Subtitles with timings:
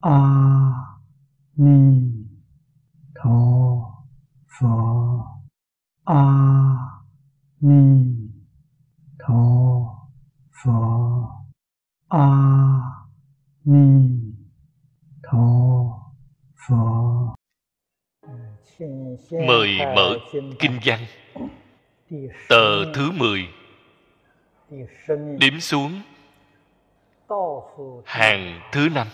[0.00, 0.18] a
[1.56, 2.12] ni
[3.14, 3.40] tho
[4.60, 4.66] phở
[6.04, 6.24] a
[7.60, 8.06] ni
[9.18, 9.42] tho
[10.64, 10.72] phở
[12.08, 12.26] a
[13.64, 14.10] ni
[15.22, 15.46] tho
[16.68, 17.10] phở
[19.46, 20.16] mời mở
[20.58, 21.00] kinh văn.
[22.48, 23.48] Tờ thứ 10
[25.38, 26.00] điểm xuống.
[28.04, 29.06] Hàng thứ năm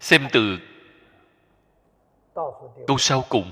[0.00, 0.58] xem từ
[2.86, 3.50] câu sau cùng.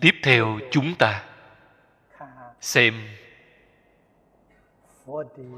[0.00, 1.24] Tiếp theo chúng ta
[2.60, 2.94] xem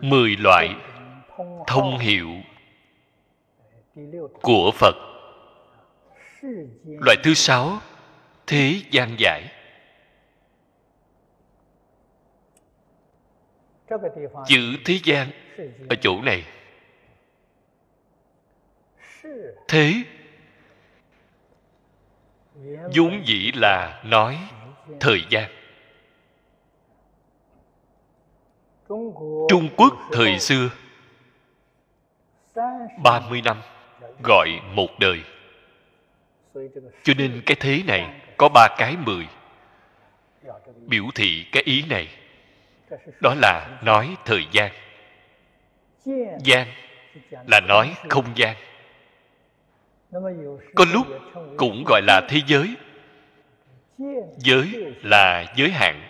[0.00, 0.76] mười loại
[1.66, 2.28] thông hiệu
[4.42, 4.94] của phật.
[6.84, 7.78] Loại thứ sáu,
[8.46, 9.52] thế gian giải.
[14.46, 15.30] Chữ thế gian
[15.88, 16.44] ở chỗ này.
[19.68, 19.94] Thế
[22.96, 24.38] vốn dĩ là nói
[25.00, 25.50] thời gian.
[29.48, 30.70] Trung quốc thời xưa
[33.02, 33.62] 30 năm
[34.22, 35.20] gọi một đời.
[37.02, 39.26] Cho nên cái thế này có ba cái mười.
[40.86, 42.08] Biểu thị cái ý này.
[43.20, 44.72] Đó là nói thời gian.
[46.44, 46.66] Gian
[47.46, 48.56] là nói không gian.
[50.74, 51.06] Có lúc
[51.56, 52.74] cũng gọi là thế giới.
[54.38, 54.66] Giới
[55.02, 56.02] là giới hạn,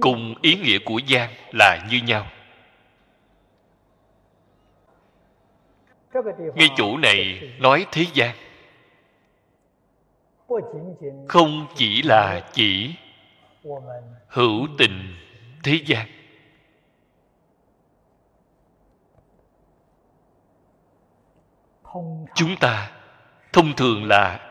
[0.00, 2.26] cùng ý nghĩa của gian là như nhau.
[6.54, 8.36] Ngay chỗ này nói thế gian.
[11.28, 12.94] Không chỉ là chỉ
[14.28, 15.16] hữu tình
[15.64, 16.06] thế gian.
[22.34, 22.90] Chúng ta
[23.52, 24.50] thông thường là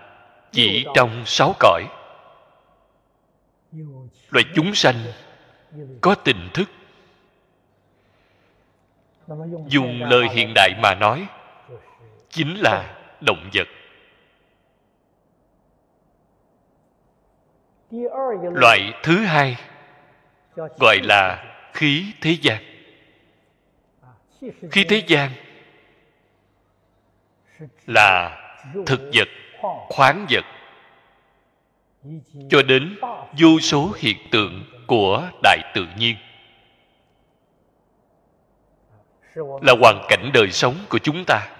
[0.51, 1.83] chỉ trong sáu cõi.
[4.29, 4.95] Loài chúng sanh
[6.01, 6.69] có tình thức.
[9.67, 11.27] Dùng lời hiện đại mà nói
[12.37, 13.67] chính là động vật.
[18.53, 19.57] Loại thứ hai
[20.55, 22.63] gọi là khí thế gian.
[24.71, 25.31] Khí thế gian
[27.85, 28.37] là
[28.85, 29.27] thực vật,
[29.89, 30.45] khoáng vật.
[32.49, 32.99] Cho đến
[33.39, 36.15] vô số hiện tượng của đại tự nhiên.
[39.35, 41.56] Là hoàn cảnh đời sống của chúng ta.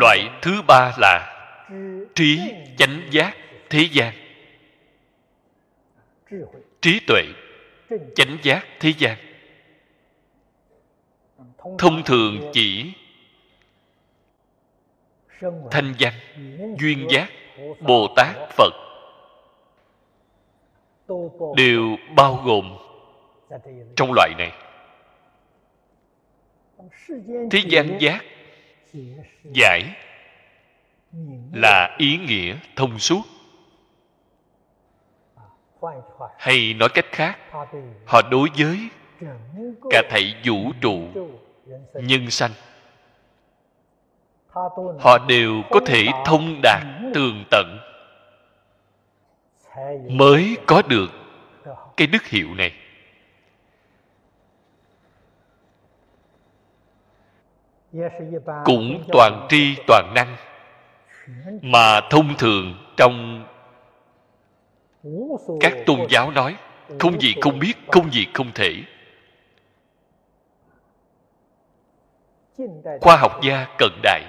[0.00, 1.30] Loại thứ ba là
[2.14, 2.40] trí
[2.78, 3.36] chánh giác
[3.70, 4.12] thế gian.
[6.80, 7.22] Trí tuệ
[8.14, 9.16] chánh giác thế gian.
[11.78, 12.92] Thông thường chỉ
[15.70, 16.12] thanh văn
[16.78, 17.28] duyên giác
[17.80, 18.72] bồ tát phật.
[21.56, 22.76] Đều bao gồm
[23.96, 24.52] trong loại này.
[27.50, 28.24] Thế gian giác
[29.52, 29.96] giải
[31.52, 33.22] là ý nghĩa thông suốt.
[36.38, 37.38] Hay nói cách khác,
[38.06, 38.78] họ đối với
[39.90, 41.02] cả thảy vũ trụ
[41.94, 42.50] nhân sanh.
[45.00, 46.82] Họ đều có thể thông đạt
[47.14, 47.78] tường tận
[50.10, 51.10] mới có được
[51.96, 52.72] cái đức hiệu này.
[58.64, 60.36] Cũng toàn tri, toàn năng
[61.62, 63.44] mà thông thường trong
[65.60, 66.56] các tôn giáo nói,
[66.98, 68.74] không gì không biết, không gì không thể.
[73.00, 74.22] Khoa học gia cận đại.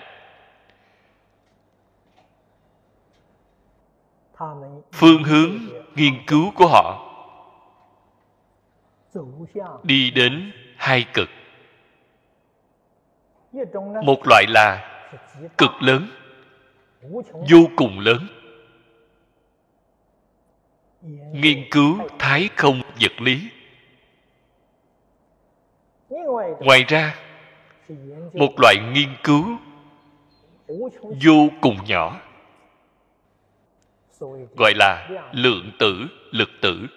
[4.91, 5.51] Phương hướng
[5.95, 7.01] nghiên cứu của họ
[9.83, 11.29] đi đến hai cực
[14.03, 14.91] một loại là
[15.57, 16.07] cực lớn,
[17.49, 18.27] vô cùng lớn.
[21.31, 23.49] Nghiên cứu thái không vật lý.
[26.59, 27.15] Ngoài ra,
[28.33, 29.45] một loại nghiên cứu
[31.25, 32.21] vô cùng nhỏ,
[34.57, 36.87] gọi là lượng tử, lực tử.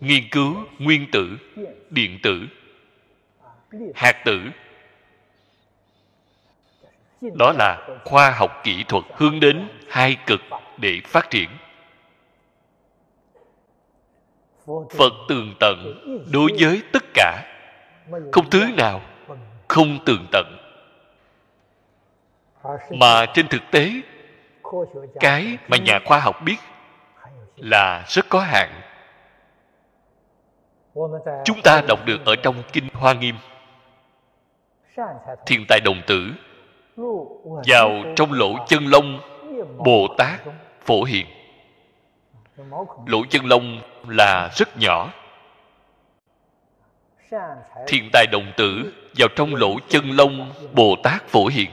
[0.00, 1.36] Nghiên cứu nguyên tử,
[1.90, 2.46] điện tử
[3.94, 4.40] hạt tử.
[7.34, 10.40] Đó là khoa học kỹ thuật hướng đến hai cực
[10.76, 11.48] để phát triển.
[14.66, 15.94] Phật tường tận
[16.32, 17.42] đối với tất cả.
[18.32, 19.00] Không thứ nào
[19.68, 20.58] không tường tận.
[22.90, 23.90] Mà trên thực tế,
[25.20, 26.56] cái mà nhà khoa học biết
[27.56, 28.80] là rất có hạn.
[31.44, 33.36] Chúng ta đọc được ở trong kinh hoa nghiêm
[35.46, 36.32] thiền tài đồng tử,
[37.66, 39.20] vào trong lỗ chân lông
[39.84, 40.40] bồ tát
[40.80, 41.26] phổ hiện
[43.06, 45.12] lỗ chân lông là rất nhỏ.
[47.86, 51.70] Thiền tài đồng tử vào trong lỗ chân lông bồ tát phổ hiện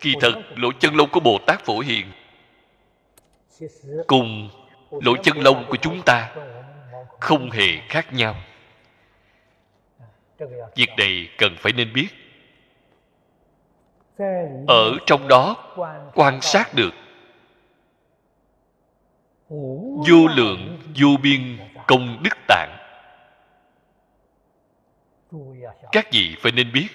[0.00, 2.06] kỳ thật lỗ chân lông của bồ tát phổ hiện
[4.06, 4.48] cùng
[4.90, 6.34] lỗ chân lông của chúng ta
[7.20, 8.34] không hề khác nhau
[10.76, 12.08] việc này cần phải nên biết.
[14.68, 15.74] Ở trong đó,
[16.14, 16.94] quan sát được.
[20.08, 22.76] Vô lượng, vô biên, công đức tạng.
[25.92, 26.88] Các vị phải nên biết.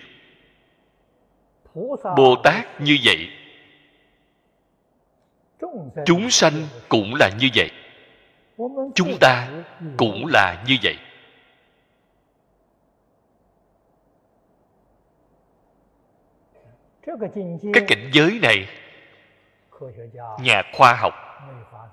[2.18, 3.30] Bồ tát như vậy.
[6.06, 6.54] Chúng sanh
[6.90, 7.72] cũng là như vậy.
[8.96, 9.50] Chúng ta
[9.98, 10.98] cũng là như vậy.
[17.74, 18.68] Cái cảnh giới này
[20.40, 21.14] nhà khoa học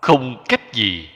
[0.02, 1.10] không cách gì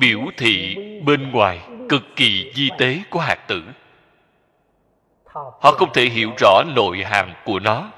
[0.00, 0.76] biểu thị
[1.06, 3.62] bên ngoài cực kỳ di tế của hạt tử.
[5.34, 7.90] Họ không thể hiểu rõ nội hàm của nó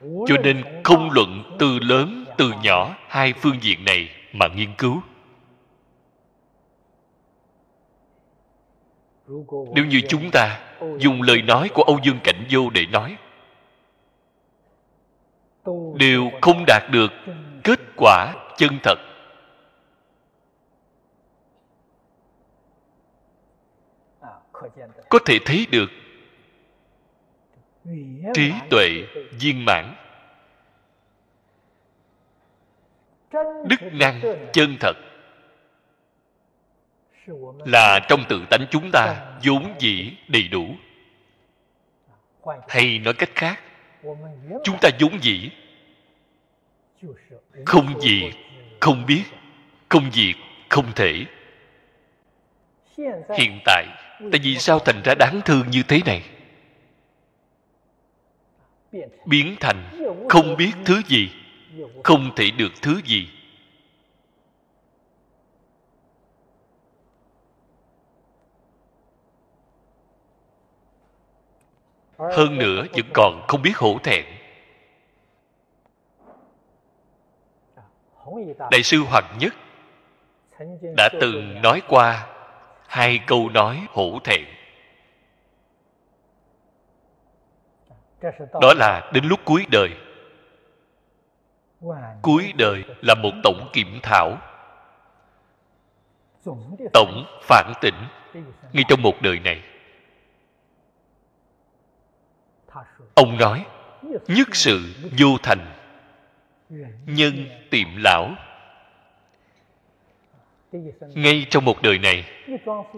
[0.00, 5.02] cho nên không luận từ lớn từ nhỏ hai phương diện này mà nghiên cứu.
[9.74, 10.60] Nếu như chúng ta
[10.98, 13.16] dùng lời nói của âu dương cảnh vô để nói
[15.98, 17.12] đều không đạt được
[17.64, 18.98] kết quả chân thật.
[25.08, 25.90] Có thể thấy được
[28.34, 28.88] trí tuệ
[29.30, 29.94] viên mãn.
[33.68, 34.20] Đức năng
[34.52, 34.96] chân thật.
[37.66, 40.66] Là trong tự tánh chúng ta vốn dĩ đầy đủ.
[42.68, 43.60] Hay nói cách khác
[44.64, 45.50] chúng ta vốn dĩ
[47.66, 48.30] không gì
[48.80, 49.22] không biết
[49.88, 50.34] không gì
[50.68, 51.24] không thể.
[53.38, 53.86] Hiện tại
[54.18, 56.22] tại vì sao thành ra đáng thương như thế này
[59.26, 61.30] biến thành không biết thứ gì,
[62.04, 63.28] không thể được thứ gì.
[72.18, 74.24] Hơn nữa vẫn còn không biết hổ thẹn.
[78.70, 79.54] Đại sư hoàng nhất
[80.96, 82.26] đã từng nói qua
[82.88, 84.55] hai câu nói hổ thẹn.
[88.60, 89.90] Đó là đến lúc cuối đời.
[92.22, 94.38] Cuối đời là một tổng kiểm thảo.
[96.92, 97.94] Tổng phản tỉnh
[98.72, 99.62] ngay trong một đời này.
[103.14, 103.66] Ông nói,
[104.26, 105.66] nhất sự vô thành,
[107.06, 107.34] nhân
[107.70, 108.30] tiệm lão.
[111.00, 112.24] Ngay trong một đời này,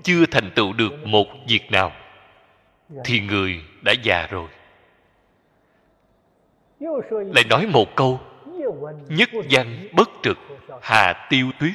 [0.04, 1.92] chưa thành tựu được một việc nào,
[3.04, 4.48] thì người đã già rồi
[7.10, 8.20] lại nói một câu,
[9.08, 10.38] nhất văn bất trực,
[10.82, 11.74] hà tiêu tuyết.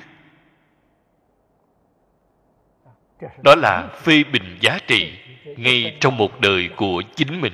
[3.43, 7.53] Đó là phê bình giá trị ngay trong một đời của chính mình.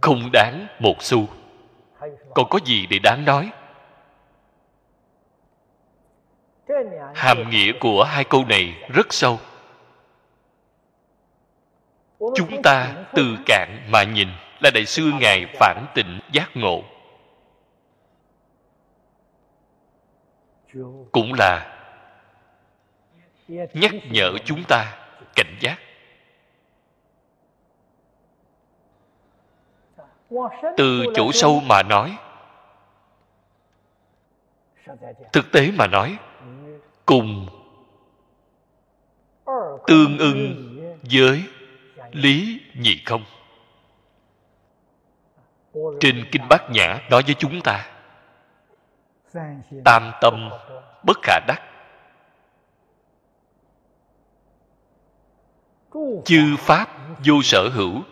[0.00, 1.26] Không đáng một xu.
[2.34, 3.50] Còn có gì để đáng nói?
[7.14, 9.38] Hàm nghĩa của hai câu này rất sâu.
[12.18, 14.28] Chúng ta từ cạn mà nhìn
[14.64, 16.84] là đại sư ngài phản tịnh giác ngộ.
[21.12, 21.80] Cũng là
[23.48, 24.98] nhắc nhở chúng ta
[25.34, 25.78] cảnh giác.
[30.76, 32.16] Từ chỗ sâu mà nói,
[35.32, 36.18] thực tế mà nói,
[37.06, 37.48] cùng
[39.86, 40.70] tương ưng
[41.10, 41.44] với
[42.12, 43.24] lý nhị không
[46.00, 47.90] trên kinh bát nhã nói với chúng ta,
[49.84, 50.50] tam tâm
[51.06, 51.62] bất khả đắc.
[56.24, 56.88] Chư pháp
[57.24, 58.02] vô sở hữu.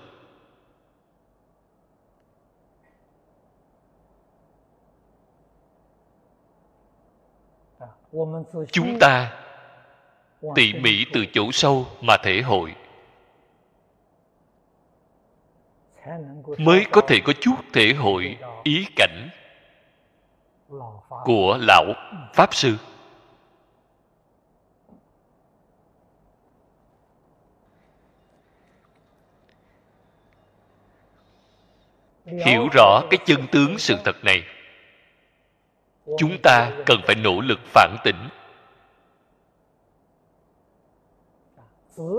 [8.72, 9.32] Chúng ta
[10.54, 12.74] tỉ mỉ từ chỗ sâu mà thể hội.
[16.58, 19.28] Mới có thể có chút thể hội, ý cảnh
[21.24, 21.84] của lão
[22.34, 22.76] pháp sư.
[32.24, 34.42] Hiểu rõ cái chân tướng sự thật này,
[36.18, 38.28] chúng ta cần phải nỗ lực phản tỉnh.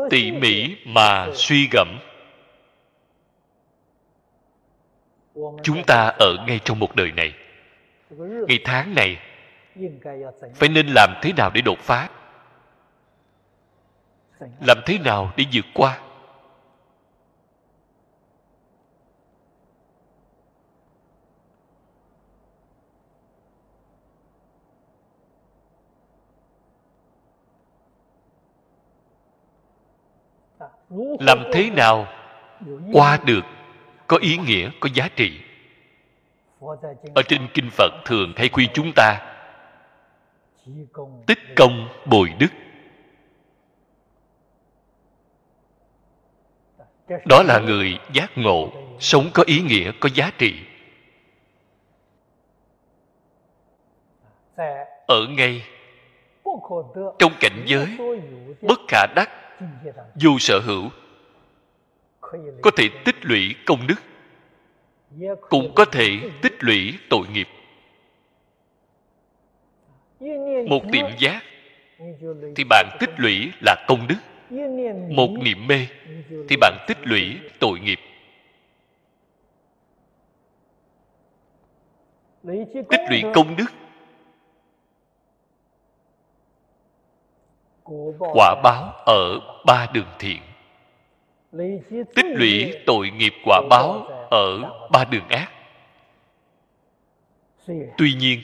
[0.09, 1.99] Tỉ mỉ mà suy gẫm.
[5.63, 7.33] Chúng ta ở ngay trong một đời này.
[8.47, 9.19] Ngày tháng này,
[10.55, 12.09] phải nên làm thế nào để đột phá?
[14.67, 15.99] Làm thế nào để vượt qua?
[31.19, 32.07] Làm thế nào
[32.93, 33.41] qua được
[34.13, 35.39] có ý nghĩa, có giá trị.
[37.15, 39.35] Ở trên kinh phật thường hay khuyên chúng ta,
[41.27, 42.47] tích công bồi đức.
[47.25, 50.53] Đó là người giác ngộ, sống có ý nghĩa, có giá trị.
[55.07, 55.63] Ở ngay,
[57.19, 57.97] trong cảnh giới,
[58.61, 59.29] bất khả đắc
[60.15, 60.89] vô sở hữu
[62.61, 64.01] có thể tích lũy công đức,
[65.49, 67.47] cũng có thể tích lũy tội nghiệp.
[70.67, 71.43] Một niệm giác
[72.55, 74.15] thì bạn tích lũy là công đức.
[75.09, 75.87] Một niệm mê
[76.49, 77.99] thì bạn tích lũy tội nghiệp.
[82.89, 83.65] Tích lũy công đức
[88.19, 90.41] quả báo ở ba đường thiện
[92.15, 95.51] tích lũy tội nghiệp quả báo ở ba đường ác.
[97.97, 98.41] Tuy nhiên,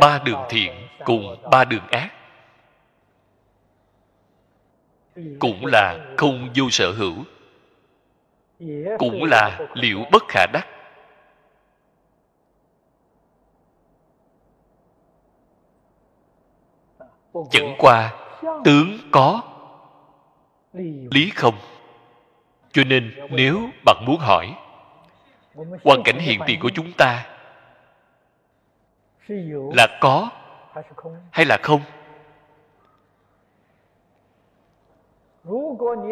[0.00, 0.72] ba đường thiện
[1.04, 2.12] cùng ba đường ác
[5.38, 7.14] cũng là không vô sở hữu,
[8.98, 10.66] cũng là liệu bất khả đắc.
[17.50, 18.21] Chẳng qua
[18.64, 19.40] tướng có.
[21.10, 21.54] Lý không?
[22.72, 24.54] Cho nên nếu bạn muốn hỏi,
[25.84, 27.26] hoàn cảnh hiện tiền của chúng ta
[29.74, 30.28] là có
[31.30, 31.80] hay là không?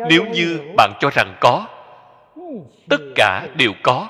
[0.09, 1.67] Nếu như bạn cho rằng có,
[2.89, 4.09] tất cả đều có.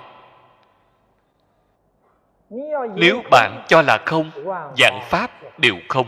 [2.95, 4.31] Nếu bạn cho là không
[4.79, 6.07] dạng pháp đều không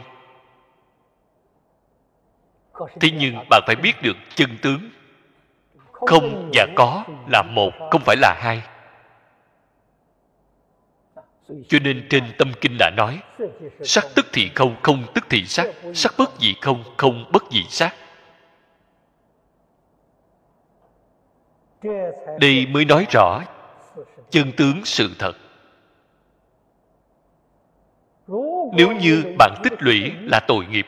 [3.01, 4.91] thế nhưng bạn phải biết được chân tướng.
[5.93, 8.63] Không và có là một, không phải là hai.
[11.69, 13.23] Cho nên trên tâm kinh đã nói,
[13.85, 17.63] sắc tức thì không không tức thì sắc sắc bất dị không không bất dị
[17.69, 17.95] sắc.
[22.41, 23.43] Đây mới nói rõ
[24.31, 25.33] chân tướng sự thật.
[28.75, 30.87] Nếu như bạn tích lũy là tội nghiệp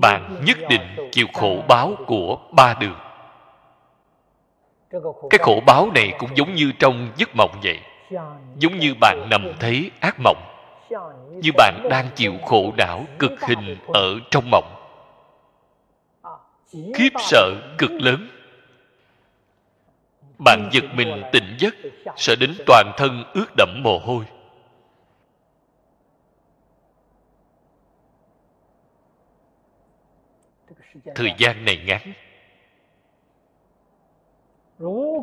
[0.00, 2.98] bạn nhất định chịu khổ báo của ba đường.
[5.30, 7.80] Cái khổ báo này cũng giống như trong giấc mộng vậy.
[8.56, 10.42] Giống như bạn nằm thấy ác mộng.
[11.42, 14.72] Như bạn đang chịu khổ não cực hình ở trong mộng.
[16.94, 18.28] Khiếp sợ cực lớn.
[20.38, 21.74] Bạn giật mình tỉnh giấc,
[22.16, 24.24] sợ đến toàn thân ướt đẫm mồ hôi.
[31.14, 32.12] Thời gian này ngắn.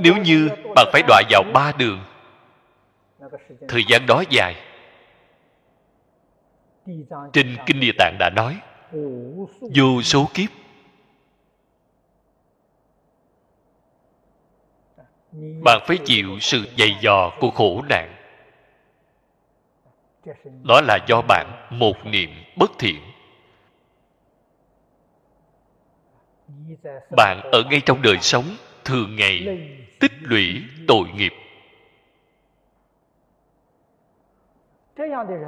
[0.03, 2.05] Nếu như bạn phải đọa vào ba đường,
[3.67, 4.55] thời gian đó dài.
[7.33, 8.59] Trên kinh địa tạng đã nói,
[9.75, 10.49] vô số kiếp.
[15.63, 18.15] Bạn phải chịu sự dày dò của khổ nạn.
[20.63, 23.12] Đó là do bạn một niệm bất thiện.
[27.17, 28.45] Bạn ở ngay trong đời sống,
[28.85, 29.59] thường ngày
[29.99, 31.33] tích lũy tội nghiệp.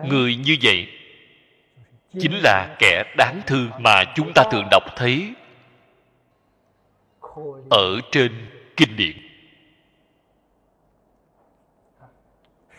[0.04, 0.88] Người như vậy
[2.20, 5.34] chính là kẻ đáng thương mà chúng ta thường đọc thấy
[7.70, 8.32] ở trên
[8.78, 9.18] kinh điển.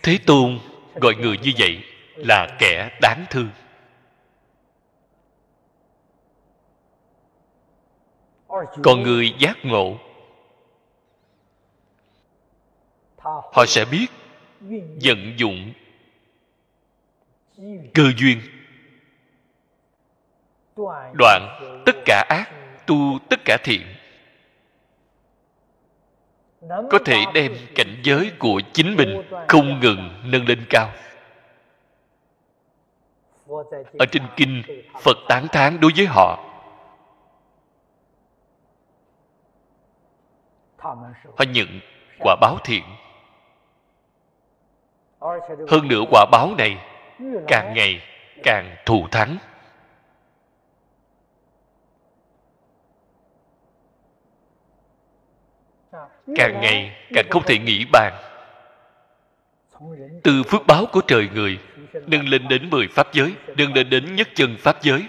[0.03, 0.59] Thế tôn
[0.95, 1.85] gọi người như vậy
[2.17, 3.51] là kẻ đáng thương.
[8.83, 9.97] Còn người giác ngộ.
[13.53, 14.07] Họ sẽ biết
[15.05, 15.73] vận dụng
[17.95, 18.41] cơ duyên.
[21.19, 22.51] Đoạn tất cả ác
[22.87, 23.83] tu tất cả thiện
[26.91, 30.93] có thể đem cảnh giới của chính mình không ngừng nâng lên cao.
[33.99, 34.63] Ở trên kinh
[35.03, 36.56] phật tán thán đối với họ
[41.37, 41.81] họ nhận
[42.19, 42.83] quả báo thiện.
[45.69, 46.79] Hơn nữa quả báo này
[47.49, 48.01] càng ngày
[48.43, 49.37] càng thù thắng.
[56.37, 58.13] Càng ngày càng không thể nghĩ bàn.
[60.23, 61.59] Từ phước báo của trời người,
[62.07, 65.07] nâng lên đến mười pháp giới, nâng lên đến nhất chân pháp giới.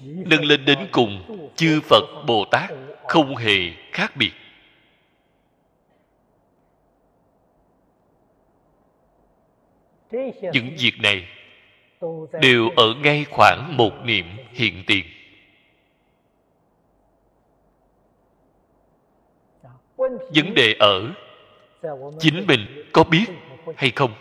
[0.00, 2.70] Nâng lên đến cùng chư phật bồ tát
[3.08, 4.32] không hề khác biệt.
[10.52, 11.28] Những việc này
[12.40, 15.04] đều ở ngay khoảng một niệm hiện tiền.
[20.34, 21.12] Vấn đề ở
[22.20, 23.26] chính mình có biết
[23.76, 24.12] hay không?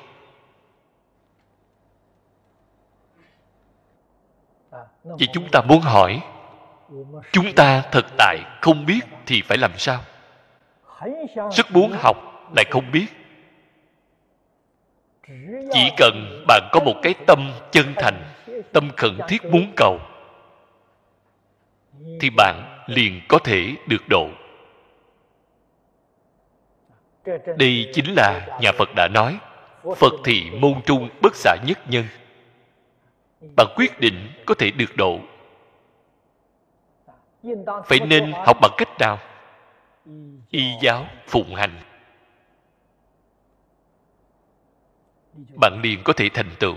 [5.04, 6.22] Vậy chúng ta muốn hỏi
[7.32, 10.04] chúng ta thật tại không biết thì phải làm sao?
[11.52, 12.18] Rất muốn học
[12.56, 13.06] lại không biết.
[15.72, 18.24] Chỉ cần bạn có một cái tâm chân thành,
[18.74, 20.00] tâm khẩn thiết muốn cầu,
[22.22, 24.30] thì bạn liền có thể được độ.
[27.58, 29.40] Đây chính là nhà phật đã nói,
[29.96, 32.06] phật thị môn trung bất xả nhất nhân.
[33.56, 35.20] Bạn quyết định có thể được độ
[37.86, 39.20] phải nên học bằng cách nào?
[40.50, 41.80] Y giáo phụng hành.
[45.62, 46.76] Bạn liền có thể thành tựu.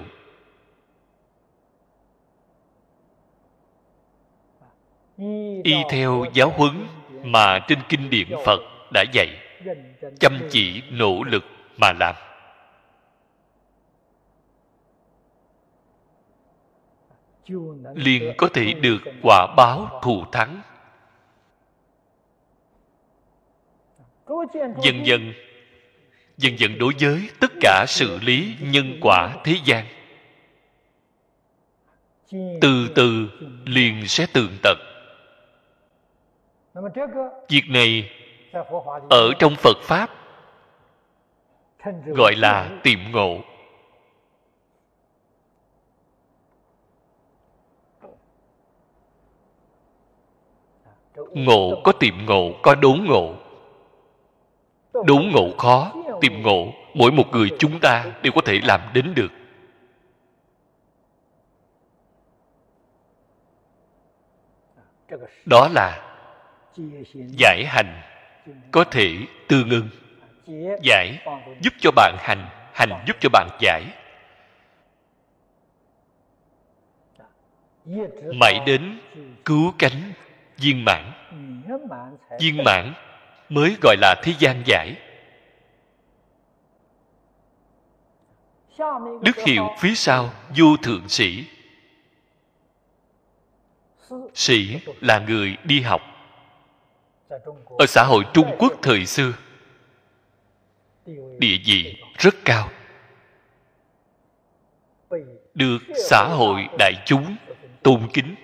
[5.64, 6.86] Y theo giáo huấn
[7.22, 8.60] mà trên kinh điển phật
[8.92, 9.28] đã dạy,
[10.20, 11.44] chăm chỉ nỗ lực
[11.76, 12.14] mà làm.
[17.94, 20.62] Liền có thể được quả báo thù thắng.
[24.82, 25.32] Dần dần
[26.36, 29.86] dần dần đối với tất cả sự lý nhân quả thế gian,
[32.60, 33.28] từ từ
[33.64, 34.78] liền sẽ tường tận.
[37.48, 38.10] Việc này
[39.10, 40.10] ở trong phật pháp,
[42.06, 43.40] gọi là tiệm ngộ.
[51.34, 53.34] Ngộ có tiệm ngộ, có đốn ngộ.
[54.92, 59.14] Đốn ngộ khó tiệm ngộ, mỗi một người chúng ta đều có thể làm đến
[59.14, 59.32] được.
[65.46, 66.16] Đó là
[67.12, 68.02] giải hành,
[68.70, 69.12] có thể
[69.48, 69.88] tương ưng.
[70.82, 71.18] Giải
[71.60, 73.84] giúp cho bạn hành hành giúp cho bạn giải.
[78.34, 78.98] Mãi đến
[79.44, 80.12] cứu cánh
[80.60, 81.12] viên mãn.
[82.40, 82.94] Viên mãn
[83.48, 84.96] mới gọi là thế gian giải.
[89.22, 91.44] Đức hiệu phía sau, vô thượng sĩ.
[94.34, 96.00] Sĩ là người đi học.
[97.78, 99.32] Ở xã hội trung quốc thời xưa,
[101.38, 102.68] địa vị rất cao.
[105.54, 107.36] Được xã hội đại chúng
[107.82, 108.34] tôn kính.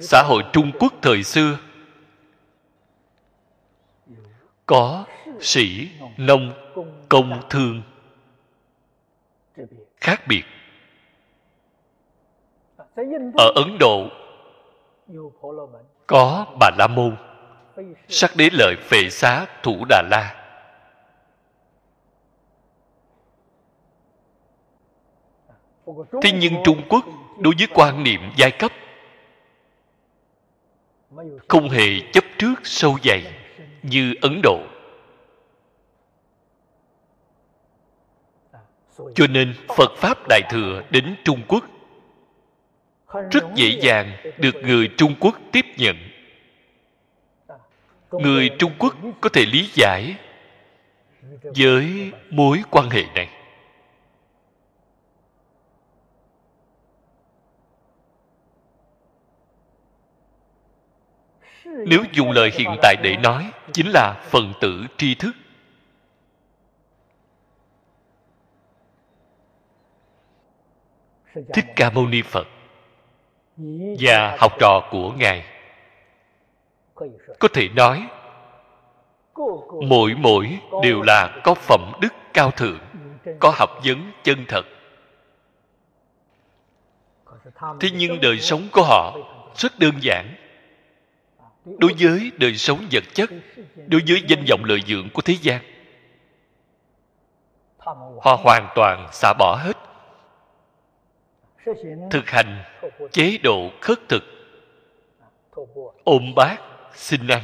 [0.00, 1.58] Xã hội trung quốc thời xưa
[4.66, 5.04] có
[5.40, 6.52] sĩ nông
[7.08, 7.82] công thương
[9.96, 10.42] khác biệt.
[13.38, 14.08] Ở ấn độ
[16.06, 17.16] có bà la môn,
[18.08, 20.38] sắc đế lợi phệ xá thủ đà la.
[26.22, 27.04] Thế nhưng trung quốc
[27.38, 28.72] đối với quan niệm giai cấp
[31.48, 33.34] không hề chấp trước sâu dày
[33.82, 34.60] như ấn độ.
[39.14, 41.64] Cho nên phật pháp đại thừa đến trung quốc
[43.30, 45.96] rất dễ dàng được người trung quốc tiếp nhận.
[48.10, 50.16] Người trung quốc có thể lý giải
[51.42, 53.41] với mối quan hệ này.
[61.86, 65.32] Nếu dùng lời hiện tại để nói, chính là phần tử tri thức.
[71.54, 72.48] Thích ca mâu ni phật
[73.98, 75.44] và học trò của ngài
[77.38, 78.08] có thể nói,
[79.88, 82.80] mỗi mỗi đều là có phẩm đức cao thượng,
[83.40, 84.66] có học vấn chân thật.
[87.80, 89.16] Thế nhưng đời sống của họ
[89.56, 90.34] rất đơn giản
[91.64, 93.30] đối với đời sống vật chất,
[93.86, 95.62] đối với danh vọng lợi dưỡng của thế gian,
[98.22, 99.76] họ hoàn toàn xả bỏ hết.
[102.10, 102.64] Thực hành
[103.12, 104.22] chế độ khất thực,
[106.04, 106.60] ôm bát,
[106.94, 107.42] xin ăn.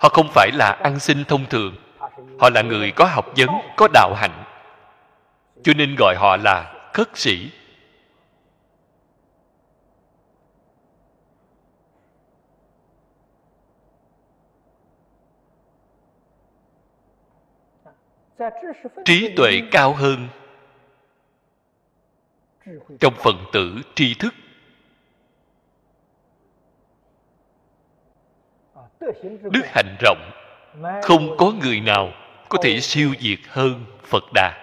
[0.00, 1.76] Họ không phải là ăn xin thông thường,
[2.40, 4.44] họ là người có học vấn, có đạo hạnh.
[5.62, 7.50] Cho nên gọi họ là khất sĩ.
[19.04, 20.28] Trí tuệ cao hơn.
[23.00, 24.34] Trong phần tử tri thức.
[29.42, 30.30] Đức hạnh rộng.
[31.02, 32.12] Không có người nào
[32.48, 34.62] có thể siêu diệt hơn phật đà.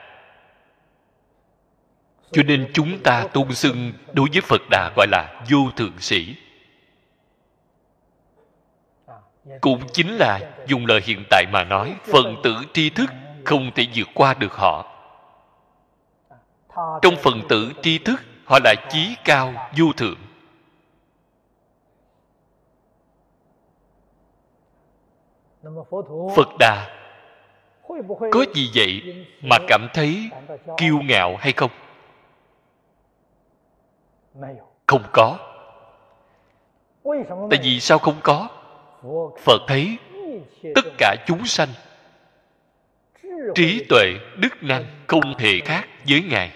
[2.32, 6.36] Cho nên chúng ta tôn xưng đối với phật đà gọi là vô thượng sĩ.
[9.62, 13.10] Cũng chính là dùng lời hiện tại mà nói, phần tử tri thức
[13.46, 14.86] không thể vượt qua được họ.
[17.02, 20.18] Trong phần tử tri thức, họ là chí cao, vô thượng.
[26.36, 26.90] Phật đà,
[28.32, 30.30] có gì vậy mà cảm thấy
[30.78, 31.72] kiêu ngạo hay không?
[34.88, 35.38] Không có.
[37.50, 38.48] Tại vì sao không có?
[39.40, 39.98] Phật thấy
[40.76, 41.70] tất cả chúng sanh
[43.56, 46.52] trí tuệ, đức năng không hề khác với ngài.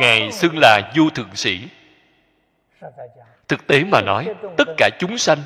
[0.00, 1.68] Ngài xưng là vô thượng sĩ.
[3.48, 5.38] Thực tế mà nói, tất cả chúng sanh,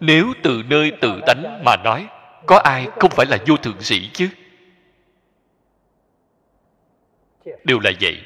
[0.00, 2.06] nếu từ nơi tự tánh mà nói,
[2.46, 4.28] có ai không phải là vô thượng sĩ chứ?
[7.64, 8.22] Đều là vậy.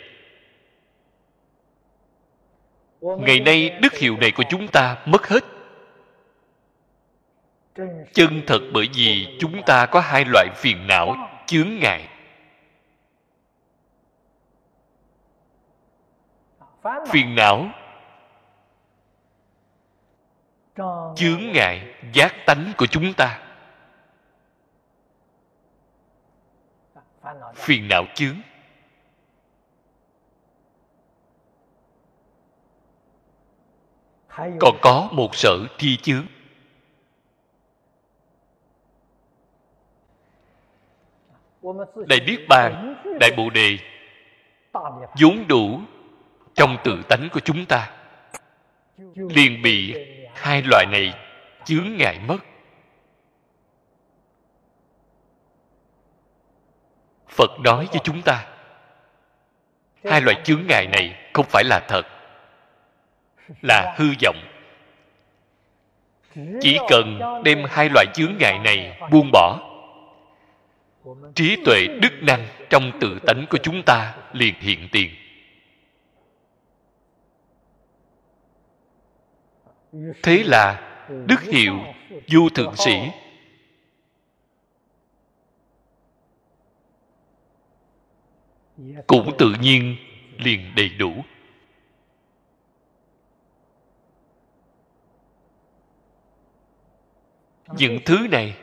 [3.01, 5.45] Ngày nay đức hiệu này của chúng ta mất hết
[8.13, 11.15] chân thật bởi vì chúng ta có hai loại phiền não
[11.47, 12.09] chướng ngại.
[17.09, 17.71] Phiền não
[21.17, 23.41] chướng ngại giác tánh của chúng ta.
[27.55, 28.37] Phiền não chướng.
[34.61, 36.27] Còn có một sở thi chướng.
[42.07, 43.79] Đại niết bàn, đại bồ đề,
[45.21, 45.81] vốn đủ
[46.55, 47.91] trong tự tánh của chúng ta.
[49.15, 49.95] Liền bị
[50.35, 51.15] hai loại này
[51.65, 52.39] chướng ngại mất.
[57.29, 58.47] Phật nói với chúng ta,
[60.05, 62.03] hai loại chướng ngại này không phải là thật,
[63.63, 64.37] là hư vọng.
[66.61, 69.68] Chỉ cần đem hai loại chướng ngại này buông bỏ
[71.35, 75.11] trí tuệ đức năng trong tự tánh của chúng ta liền hiện tiền.
[80.23, 80.85] Thế là
[81.27, 81.75] đức hiệu
[82.27, 82.93] du thượng sĩ.
[89.07, 89.97] Cũng tự nhiên
[90.39, 91.25] liền đầy đủ.
[97.77, 98.57] Những thứ này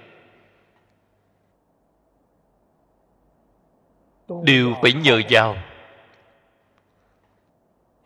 [4.44, 5.58] đều phải nhờ vào.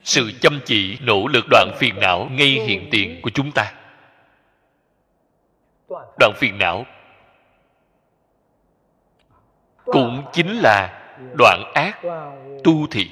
[0.03, 3.73] Sự chăm chỉ, nỗ lực, đoạn phiền não ngay hiện tiền của chúng ta.
[6.19, 6.85] Đoạn phiền não
[9.85, 11.03] cũng chính là
[11.37, 12.01] đoạn ác
[12.63, 13.07] tu thiện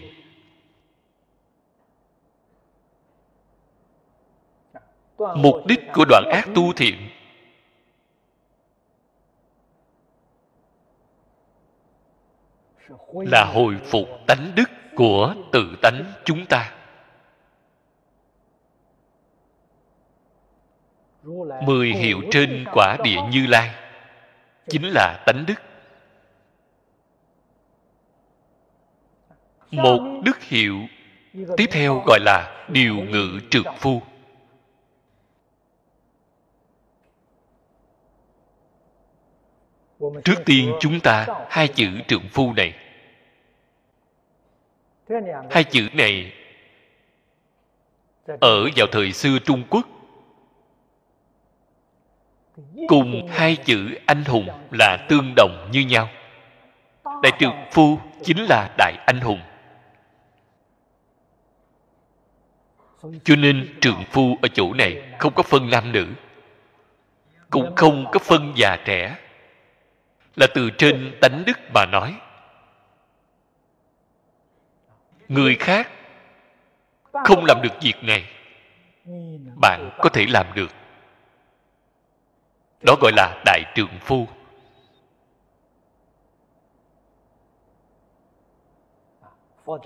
[5.17, 7.06] mục đích của đoạn ác tu thiện
[13.13, 16.73] là hồi phục tánh đức của tự tánh chúng ta.
[21.63, 23.75] Mười hiệu trên quả địa như lai
[24.69, 25.61] chính là tánh đức.
[29.71, 30.77] Một đức hiệu
[31.57, 34.01] tiếp theo gọi là điều ngự trượt phu
[39.99, 42.73] trước tiên chúng ta hai chữ trượng phu này.
[45.51, 46.33] Hai chữ này
[48.39, 49.87] ở vào thời xưa trung quốc,
[52.87, 56.09] cùng hai chữ anh hùng là tương đồng như nhau.
[57.03, 59.41] Đại trượng phu chính là đại anh hùng.
[63.23, 66.07] Cho nên trượng phu ở chỗ này không có phân nam nữ,
[67.49, 69.15] cũng không có phân già trẻ
[70.37, 72.21] là từ trên tánh đức mà nói.
[75.27, 75.91] Người khác
[77.25, 78.29] không làm được việc này,
[79.61, 80.71] bạn có thể làm được.
[82.81, 84.27] Đó gọi là đại trượng phu.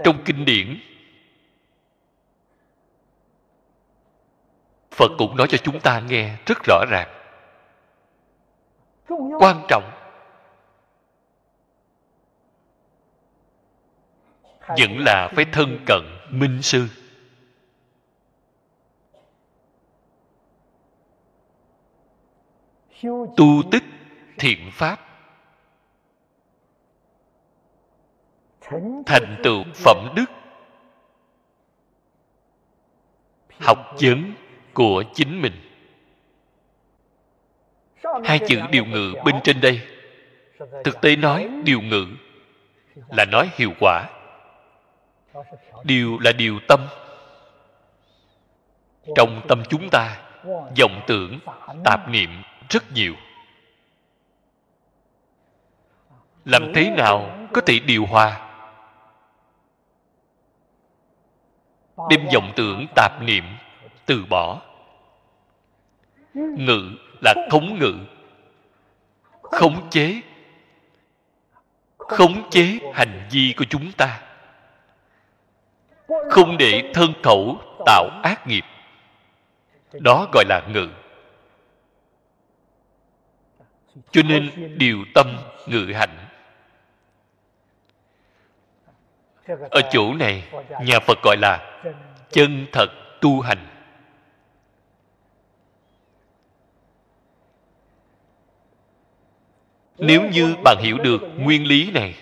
[0.03, 0.79] Trong kinh điển,
[4.91, 7.09] phật cũng nói cho chúng ta nghe rất rõ ràng.
[9.39, 10.00] Quan trọng
[14.79, 16.87] vẫn là phải thân cận minh sư.
[23.37, 23.83] Tu tích
[24.39, 24.99] thiện pháp.
[29.05, 30.25] Thành tựu phẩm đức.
[33.59, 34.33] Học vấn
[34.73, 35.53] của chính mình.
[38.23, 39.81] Hai chữ điều ngự bên trên đây.
[40.83, 42.07] Thực tế nói điều ngự
[43.09, 44.20] là nói hiệu quả
[45.83, 46.87] điều là điều tâm.
[49.15, 50.21] Trong tâm chúng ta,
[50.79, 51.39] vọng tưởng,
[51.83, 52.29] tạp niệm
[52.69, 53.13] rất nhiều.
[56.45, 58.47] Làm thế nào có thể điều hòa?
[62.09, 63.43] Đem vọng tưởng, tạp niệm
[64.05, 64.61] từ bỏ.
[66.33, 66.91] Ngự
[67.21, 67.95] là thống ngự.
[69.41, 70.21] Khống chế.
[71.97, 74.30] Khống chế hành vi của chúng ta
[76.29, 78.63] không để thân khẩu tạo ác nghiệp.
[79.93, 80.87] Đó gọi là ngự.
[84.11, 86.17] Cho nên điều tâm ngự hạnh.
[89.69, 90.43] Ở chỗ này,
[90.85, 91.81] nhà phật gọi là
[92.31, 92.87] chân thật
[93.21, 93.67] tu hành.
[99.97, 102.15] Nếu như bạn hiểu được nguyên lý này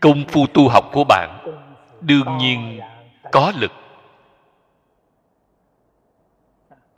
[0.00, 1.46] công phu tu học của bạn
[2.00, 2.80] đương nhiên
[3.32, 3.72] có lực.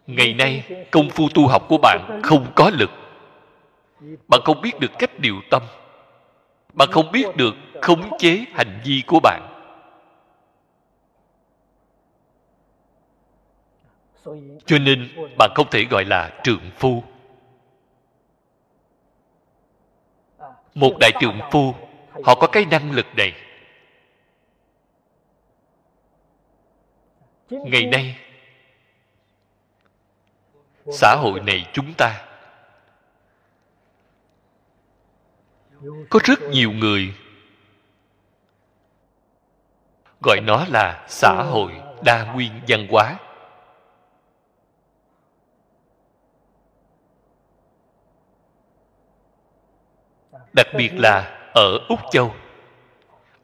[0.07, 2.91] Ngày nay, công phu tu học của bạn không có lực.
[4.29, 5.63] Bạn không biết được cách điều tâm.
[6.73, 9.49] Bạn không biết được khống chế hành vi của bạn.
[14.67, 17.03] Cho nên, bạn không thể gọi là trượng phu.
[20.75, 21.75] Một đại trượng phu
[22.25, 23.35] họ có cái năng lực này.
[27.51, 28.17] Ngày nay,
[30.93, 32.29] xã hội này chúng ta
[36.11, 37.15] có rất nhiều người
[40.23, 41.73] gọi nó là xã hội
[42.05, 43.19] đa nguyên văn hóa.
[50.53, 52.35] Đặc biệt là ở úc châu.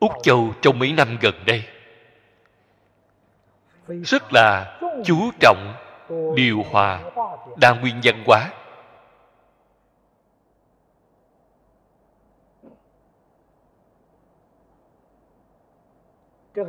[0.01, 1.65] Úc châu trong mấy năm gần đây,
[3.89, 5.75] rất là chú trọng
[6.37, 7.01] điều hòa
[7.61, 8.51] đa nguyên văn hóa.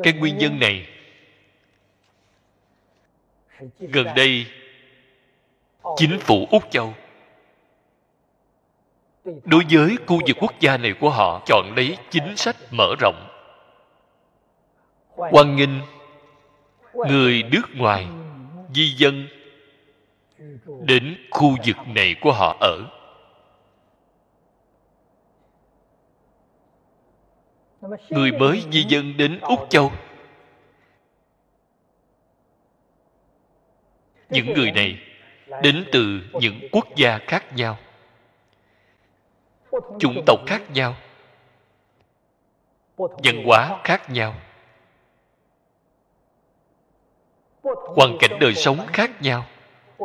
[0.04, 0.88] Cái nguyên nhân này
[3.80, 4.46] gần đây
[5.96, 6.94] chính phủ úc châu
[9.24, 13.28] đối với khu vực quốc gia này của họ, chọn lấy chính sách mở rộng.
[15.16, 15.70] Quan nghênh
[16.94, 18.08] người nước ngoài,
[18.74, 19.28] di dân
[20.82, 22.86] đến khu vực này của họ ở.
[28.10, 29.92] Người mới di dân đến úc châu.
[34.30, 34.98] Những người này
[35.64, 37.78] đến từ những quốc gia khác nhau
[40.00, 40.96] chủng tộc khác nhau.
[42.98, 44.36] Văn hóa khác nhau.
[47.64, 49.46] Hoàn cảnh đời sống khác nhau.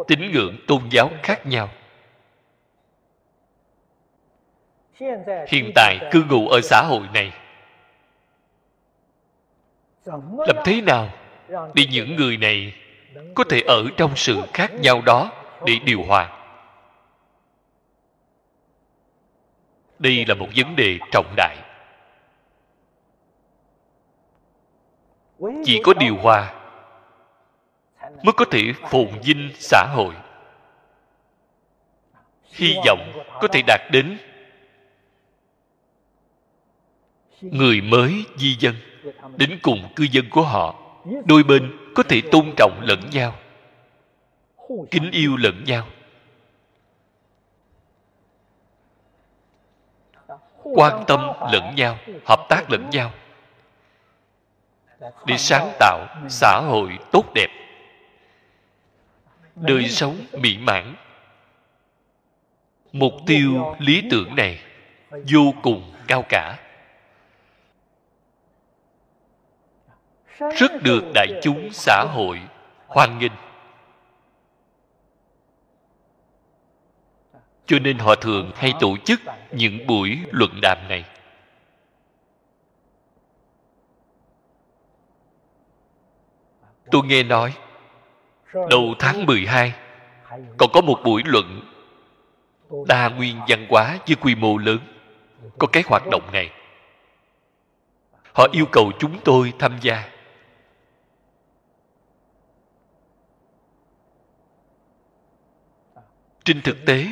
[0.07, 1.69] Tín ngưỡng tôn giáo khác nhau.
[5.49, 7.33] Hiện tại cư ngụ ở xã hội này,
[10.47, 11.09] làm thế nào
[11.75, 12.75] để những người này
[13.35, 15.33] có thể ở trong sự khác nhau đó
[15.67, 16.44] để điều hòa?
[19.99, 21.57] Đây là một vấn đề trọng đại.
[25.65, 26.55] Chỉ có điều hòa
[28.23, 30.15] mới có thể phồn vinh xã hội.
[32.53, 34.19] Hy vọng có thể đạt đến
[37.41, 38.75] người mới di dân,
[39.37, 40.75] đến cùng cư dân của họ.
[41.25, 43.35] Đôi bên có thể tôn trọng lẫn nhau,
[44.91, 45.87] kính yêu lẫn nhau.
[50.75, 53.11] Quan tâm lẫn nhau, hợp tác lẫn nhau.
[55.27, 57.49] Để sáng tạo xã hội tốt đẹp.
[59.55, 60.95] Đời sống mỹ mãn.
[62.93, 64.61] Mục tiêu lý tưởng này
[65.13, 66.59] vô cùng cao cả.
[70.39, 72.41] Rất được đại chúng xã hội
[72.87, 73.33] hoan nghênh.
[77.67, 79.21] Cho nên họ thường hay tổ chức
[79.53, 81.05] những buổi luận đàm này.
[86.91, 87.55] Tôi nghe nói,
[88.55, 89.75] đầu tháng 12
[90.59, 91.61] còn có một buổi luận
[92.89, 94.79] đa nguyên văn hóa với quy mô lớn.
[95.59, 96.51] Có cái hoạt động này.
[98.33, 100.11] Họ yêu cầu chúng tôi tham gia.
[106.45, 107.07] Trên thực tế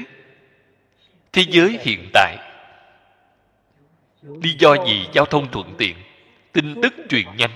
[1.33, 2.37] thế giới hiện tại.
[4.23, 5.97] Lý do gì giao thông thuận tiện,
[6.53, 7.51] tin tức truyền nhanh.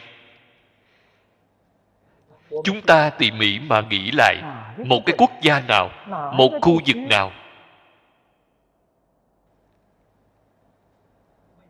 [2.64, 4.36] Chúng ta tỉ mỉ mà nghĩ lại
[4.86, 5.90] một cái quốc gia nào,
[6.32, 7.32] một khu vực nào.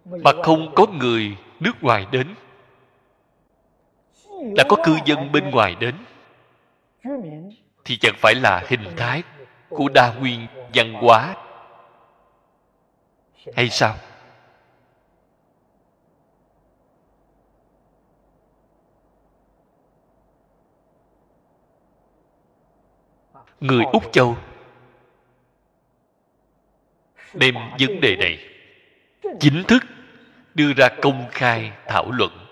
[0.05, 2.35] Mà không có người nước ngoài đến.
[4.57, 5.95] Đã có cư dân bên ngoài đến.
[7.85, 9.23] Thì chẳng phải là hình thái
[9.69, 11.35] của đa nguyên văn hóa
[13.55, 13.97] hay sao?
[23.61, 24.37] Người úc châu.
[27.35, 28.39] Đem vấn đề này
[29.41, 29.83] chính thức
[30.55, 32.47] đưa ra công khai thảo luận.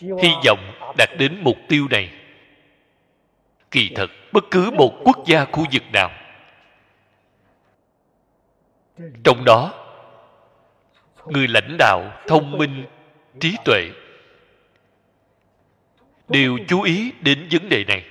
[0.00, 2.23] Hy vọng đạt đến mục tiêu này
[3.74, 6.10] kỳ thật bất cứ một quốc gia khu vực nào.
[9.24, 9.74] Trong đó,
[11.26, 12.86] người lãnh đạo thông minh,
[13.40, 13.90] trí tuệ
[16.28, 18.04] đều chú ý đến vấn đề này,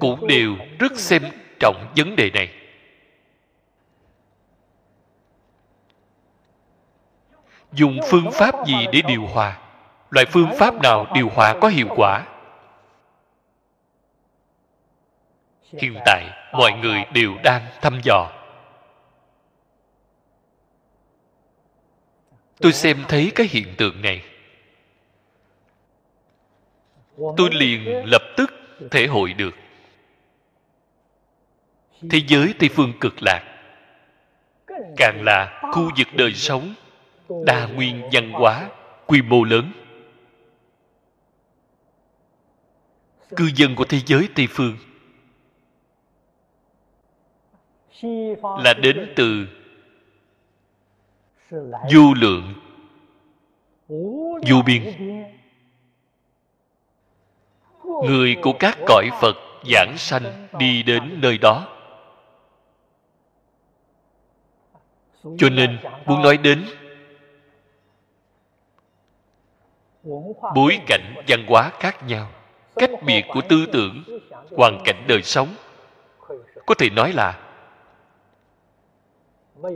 [0.00, 1.22] cũng đều rất xem
[1.60, 2.52] trọng vấn đề này.
[7.72, 9.58] Dùng phương pháp gì để điều hòa?
[10.10, 12.35] Loại phương pháp nào điều hòa có hiệu quả?
[15.72, 18.32] Hiện tại, mọi người đều đang thăm dò.
[22.60, 24.22] Tôi xem thấy cái hiện tượng này.
[27.16, 28.52] Tôi liền lập tức
[28.90, 29.54] thể hội được.
[32.10, 33.42] Thế giới tây phương cực lạc.
[34.96, 36.74] Càng là khu vực đời sống,
[37.44, 38.68] đa nguyên văn hóa,
[39.06, 39.72] quy mô lớn.
[43.36, 44.76] Cư dân của thế giới tây phương
[48.64, 49.46] là đến từ
[51.90, 52.54] du lượng.
[54.48, 54.82] du biên.
[57.84, 59.36] Người của các cõi phật
[59.72, 61.68] giảng sanh đi đến nơi đó.
[65.38, 66.64] Cho nên muốn nói đến
[70.54, 72.28] bối cảnh văn hóa khác nhau
[72.74, 74.02] cách biệt của tư tưởng
[74.56, 75.48] hoàn cảnh đời sống
[76.66, 77.45] có thể nói là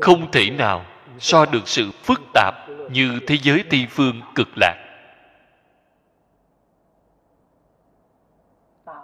[0.01, 0.87] không thể nào
[1.19, 2.55] so được sự phức tạp
[2.91, 4.87] như thế giới tây phương cực lạc.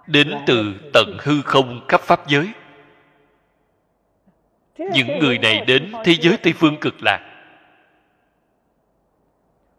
[0.07, 2.53] Đến từ tận hư không khắp pháp giới.
[4.79, 7.21] Những người này đến thế giới tây phương cực lạc.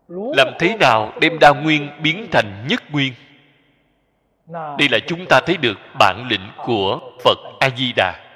[0.07, 3.13] Làm thế nào đem đa nguyên biến thành nhất nguyên?
[4.53, 8.26] Đây là chúng ta thấy được bản lĩnh của phật a di đà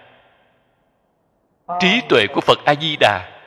[1.80, 3.42] trí tuệ của phật a di đà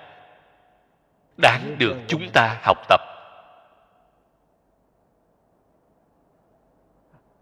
[1.36, 3.00] đáng được chúng ta học tập.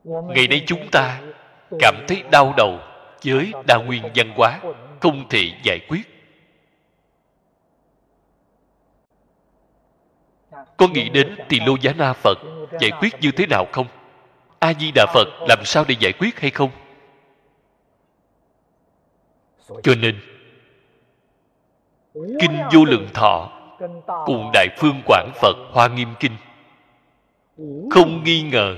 [0.05, 1.21] Ngày nay chúng ta
[1.79, 2.79] cảm thấy đau đầu
[3.25, 4.61] với đa nguyên văn hóa
[5.01, 6.03] không thể giải quyết.
[10.77, 12.39] Có nghĩ đến tỳ lô giá na phật
[12.81, 13.87] giải quyết như thế nào không?
[14.59, 16.71] A di đà phật làm sao để giải quyết hay không?
[19.83, 20.32] Cho nên
[22.15, 23.51] kinh vô lượng thọ
[24.27, 26.37] cùng đại phương quảng phật hoa nghiêm kinh.
[27.91, 28.77] Không nghi ngờ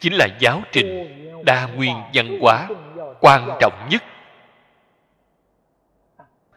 [0.00, 2.68] chính là giáo trình đa nguyên văn hóa
[3.20, 4.02] quan trọng nhất.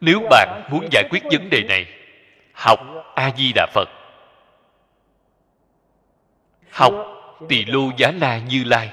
[0.01, 1.85] Nếu bạn muốn giải quyết vấn đề này
[2.53, 2.79] học
[3.15, 3.89] a di đà phật.
[6.71, 6.93] Học
[7.49, 8.89] tỳ lô giá na như lai.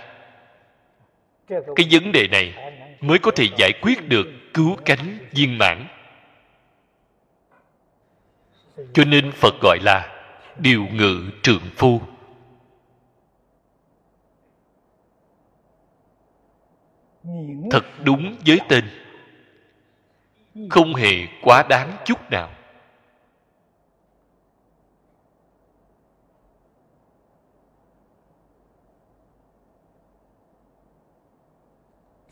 [1.49, 2.55] Cái vấn đề này
[3.01, 5.87] mới có thể giải quyết được cứu cánh viên mãn
[8.77, 10.27] cho nên phật gọi là
[10.59, 12.01] điều ngự trượng phu.
[17.71, 18.85] Thật đúng với tên.
[20.71, 22.51] Không hề quá đáng chút nào.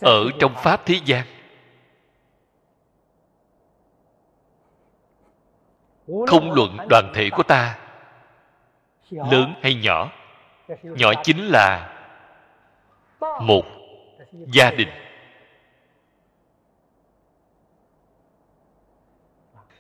[0.01, 1.27] Ở trong pháp thế gian
[6.27, 7.79] không luận đoàn thể của ta,
[9.11, 10.13] lớn hay nhỏ
[10.83, 11.93] nhỏ chính là
[13.41, 13.65] một
[14.31, 14.89] gia đình.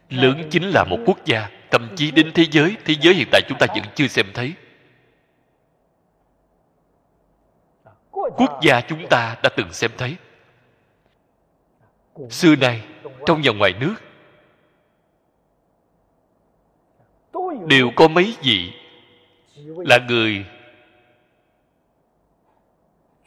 [0.08, 3.42] Lớn chính là một quốc gia, thậm chí đến thế giới thế giới hiện tại
[3.48, 4.54] chúng ta vẫn chưa xem thấy.
[8.10, 10.16] Quốc gia chúng ta đã từng xem thấy.
[12.30, 12.82] Xưa nay,
[13.26, 13.94] trong và ngoài nước
[17.66, 18.72] đều có mấy vị
[19.64, 20.44] là người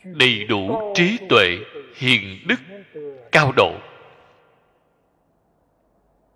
[0.03, 1.57] đầy đủ trí tuệ
[1.95, 2.59] hiền đức,
[3.31, 3.73] cao độ.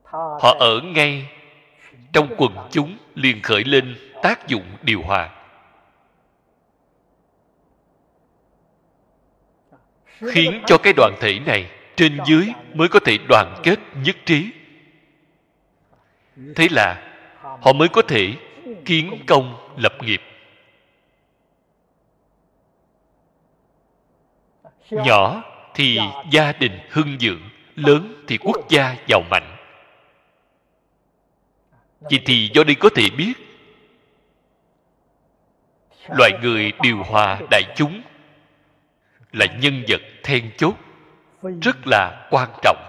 [0.04, 1.30] Họ ở ngay
[2.14, 5.30] trong quần chúng liền khởi lên tác dụng điều hòa.
[10.32, 14.50] Khiến cho cái đoàn thể này trên dưới mới có thể đoàn kết nhất trí.
[16.56, 17.09] Thế là
[17.62, 18.34] họ mới có thể
[18.86, 20.22] kiến công lập nghiệp.
[24.92, 25.44] Nhỏ
[25.74, 26.00] thì
[26.32, 27.42] gia đình hưng dưỡng,
[27.76, 29.56] lớn thì quốc gia giàu mạnh.
[32.00, 33.34] Vậy thì do đây có thể biết,
[36.18, 38.02] loại người điều hòa đại chúng
[39.32, 40.76] là nhân vật then chốt,
[41.62, 42.89] rất là quan trọng.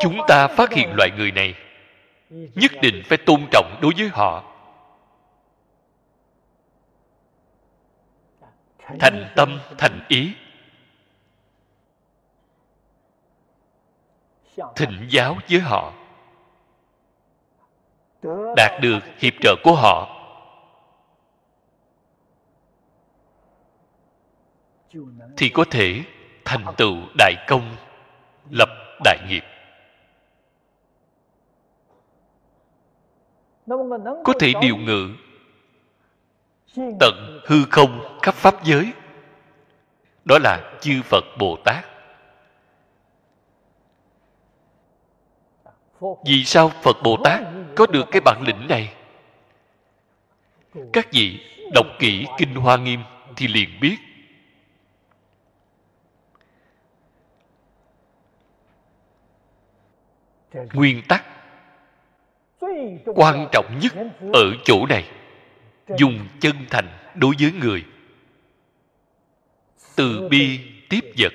[0.00, 1.54] Chúng ta phát hiện loại người này.
[2.30, 4.44] Nhất định phải tôn trọng đối với họ.
[8.98, 10.32] Thành tâm, thành ý.
[14.76, 15.92] Thịnh giáo với họ.
[18.56, 20.10] Đạt được hiệp trợ của họ.
[25.36, 26.02] Thì có thể
[26.44, 27.76] thành tựu đại công,
[28.50, 28.68] lập
[29.04, 29.42] đại nghiệp.
[34.24, 35.10] Có thể điều ngự.
[37.00, 38.92] Tận hư không khắp pháp giới.
[40.24, 41.84] Đó là chư phật bồ tát.
[46.26, 47.42] Vì sao phật bồ tát
[47.76, 48.94] có được cái bản lĩnh này?
[50.92, 51.40] Các vị
[51.72, 53.00] đọc kỹ kinh hoa nghiêm
[53.36, 53.96] thì liền biết.
[60.72, 61.33] Nguyên tắc
[63.14, 63.92] quan trọng nhất
[64.32, 65.04] ở chỗ này,
[65.98, 67.84] dùng chân thành đối với người.
[69.96, 71.32] Từ bi tiếp vật.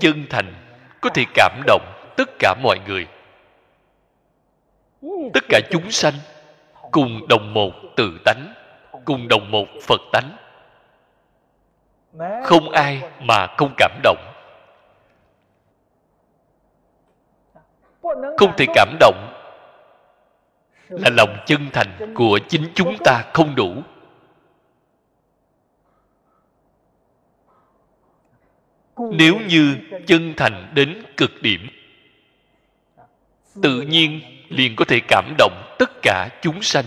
[0.00, 0.54] Chân thành
[1.00, 3.06] có thể cảm động tất cả mọi người.
[5.34, 6.14] Tất cả chúng sanh
[6.90, 8.54] cùng đồng một tự tánh,
[9.04, 10.36] cùng đồng một phật tánh.
[12.44, 14.33] Không ai mà không cảm động.
[18.36, 19.30] không thể cảm động
[20.88, 23.82] là lòng chân thành của chính chúng ta không đủ.
[28.96, 29.76] Nếu như
[30.06, 31.68] chân thành đến cực điểm,
[33.62, 36.84] tự nhiên liền có thể cảm động tất cả chúng sanh.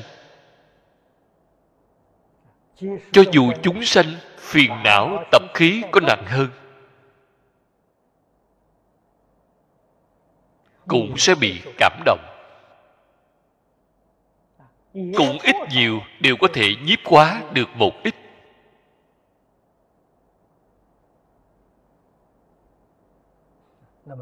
[3.11, 4.05] Cho dù chúng sanh
[4.38, 6.49] phiền não, tập khí có nặng hơn
[10.88, 12.19] cũng sẽ bị cảm động.
[14.93, 18.15] Cũng ít nhiều đều có thể nhiếp quá được một ít.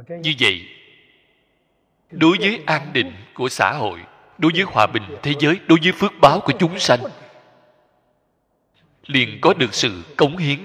[0.08, 0.62] Như vậy,
[2.12, 4.00] đối với an định của xã hội,
[4.38, 7.00] đối với hòa bình thế giới, đối với phước báo của chúng sanh,
[9.06, 10.60] liền có được sự cống hiến.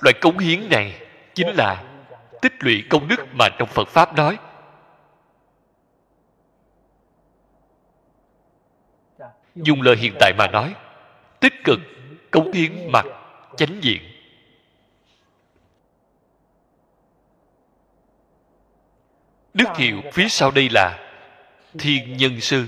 [0.00, 1.00] Loại cống hiến này
[1.34, 1.89] chính là
[2.42, 4.38] tích lũy công đức mà trong phật pháp nói.
[9.54, 10.74] Dùng lời hiện tại mà nói,
[11.40, 11.78] tích cực,
[12.30, 13.06] cống hiến mặt,
[13.56, 14.02] chánh diện.
[19.54, 20.98] Đức hiệu phía sau đây là
[21.78, 22.66] thiên nhân sư.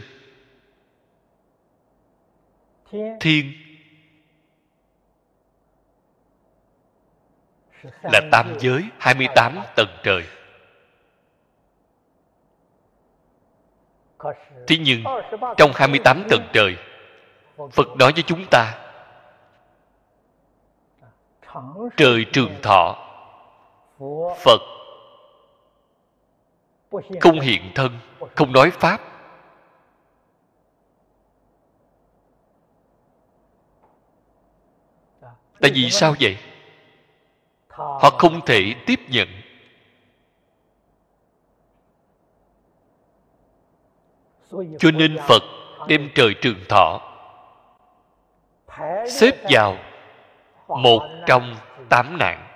[3.20, 3.61] Thiên
[8.02, 10.24] là tam giới 28 tầng trời
[14.66, 15.04] thế nhưng,
[15.56, 16.76] trong 28 tầng trời,
[17.56, 18.78] Phật nói với chúng ta,
[21.96, 23.08] Trời trường thọ,
[24.44, 24.60] Phật
[27.20, 27.98] Không hiện thân,
[28.36, 29.00] Không nói Pháp
[35.60, 36.36] Tại vì sao vậy?
[37.82, 39.28] Họ không thể tiếp nhận.
[44.78, 45.42] cho nên phật
[45.88, 47.00] đem trời trường thọ
[49.08, 49.76] xếp vào
[50.68, 51.56] một trong
[51.88, 52.48] tám nạn.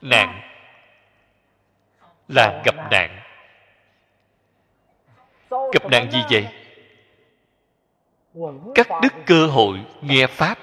[0.00, 0.40] Nạn
[2.28, 3.18] là gặp nạn.
[5.50, 6.48] Gặp nạn gì vậy?
[8.74, 10.58] Cắt đứt cơ hội nghe pháp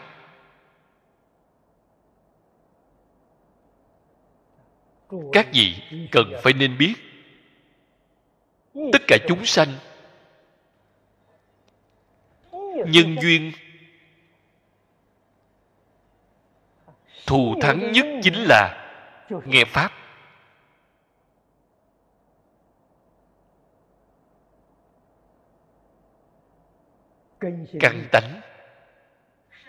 [5.34, 5.76] các vị
[6.12, 6.94] cần phải nên biết.
[8.74, 9.70] Tất cả chúng sanh
[12.86, 13.52] nhân duyên
[17.26, 18.86] thù thắng nhất chính là
[19.46, 19.92] nghe pháp.
[27.80, 28.42] Căn tánh,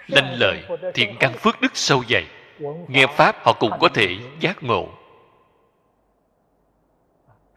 [0.09, 0.63] lanh lợi,
[0.95, 2.27] thiện căn phước đức sâu dày.
[2.89, 5.00] Nghe pháp họ cũng có thể giác ngộ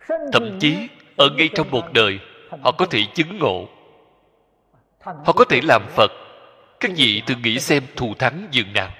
[0.07, 2.19] thậm chí, ở ngay trong một đời,
[2.63, 3.67] họ có thể chứng ngộ.
[4.99, 6.11] Họ có thể làm phật.
[6.79, 8.91] Các vị tự nghĩ xem thù thắng dường nào.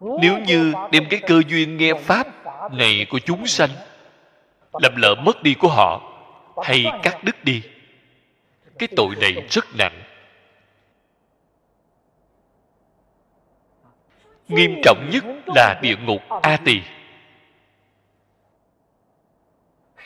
[0.00, 2.26] Nếu như đem cái cơ duyên nghe pháp
[2.72, 3.70] này của chúng sanh,
[4.72, 6.12] làm lỡ mất đi của họ,
[6.64, 7.62] hay cắt đứt đi,
[8.78, 10.02] cái tội này rất nặng.
[14.48, 16.80] Nghiêm trọng nhất là địa ngục a tỳ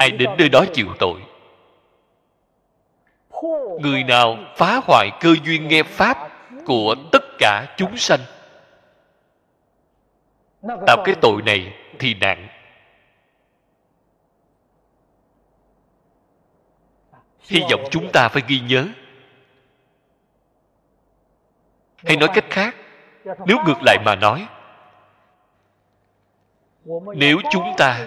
[0.02, 1.20] ai đến nơi đó chịu tội?
[3.80, 6.18] Người nào phá hoại cơ duyên nghe pháp
[6.66, 8.20] của tất cả chúng sanh?
[10.86, 12.48] Tạo cái tội này thì nặng
[17.40, 18.88] hy vọng chúng ta phải ghi nhớ.
[21.96, 22.76] Hay nói cách khác
[23.24, 24.46] nếu ngược lại mà nói,
[27.16, 28.06] nếu chúng ta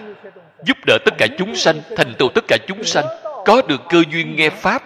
[0.64, 3.04] giúp đỡ tất cả chúng sanh, thành tựu tất cả chúng sanh,
[3.44, 4.82] có được cơ duyên nghe pháp,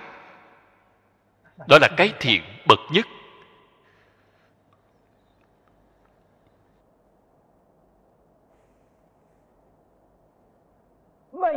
[1.67, 3.07] đó là cái thiện bậc nhất.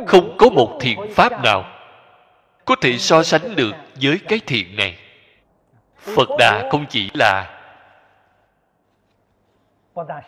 [0.06, 1.64] Không có một thiện pháp nào
[2.64, 3.72] có thể so sánh được
[4.02, 4.98] với cái thiện này.
[5.98, 7.60] Phật đà không chỉ là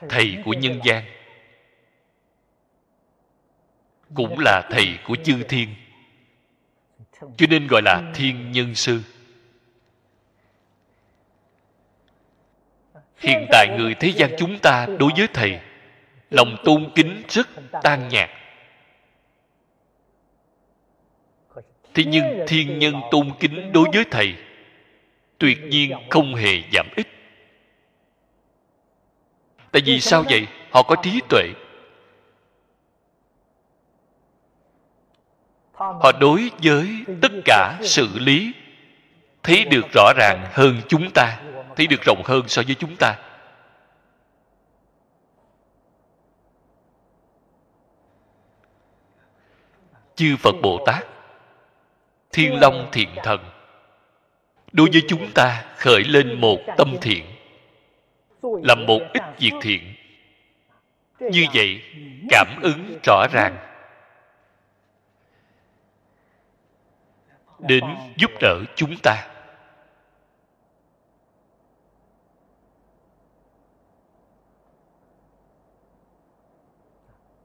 [0.09, 1.05] thầy của nhân gian.
[4.15, 5.69] Cũng là thầy của chư thiên.
[7.21, 9.03] Cho nên gọi là thiên nhân sư.
[13.19, 15.61] Hiện tại người thế gian chúng ta đối với thầy
[16.31, 17.49] lòng tôn kính rất
[17.83, 18.31] tan nhạt.
[21.95, 24.35] Thế nhưng thiên nhân tôn kính đối với thầy
[25.39, 27.07] tuyệt nhiên không hề giảm ít
[29.77, 30.47] tại vì sao vậy?
[30.71, 31.45] Họ có trí tuệ.
[35.73, 38.53] Họ đối với tất cả sự lý.
[39.43, 41.41] Thấy được rõ ràng hơn chúng ta.
[41.77, 43.19] Thấy được rộng hơn so với chúng ta.
[50.15, 51.07] Chư phật bồ tát,
[52.33, 53.41] thiên long thiện thần,
[54.73, 57.36] đối với chúng ta khởi lên một tâm thiện
[58.43, 59.95] làm một ít việc thiện.
[61.21, 61.83] Như vậy
[62.31, 63.67] cảm ứng rõ ràng.
[67.59, 67.85] đến
[68.17, 69.29] giúp đỡ chúng ta.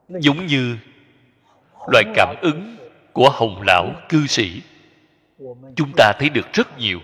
[0.08, 0.76] Giống như
[1.88, 2.76] loại cảm ứng
[3.12, 4.62] của hồng lão cư sĩ
[5.76, 7.00] chúng ta thấy được rất nhiều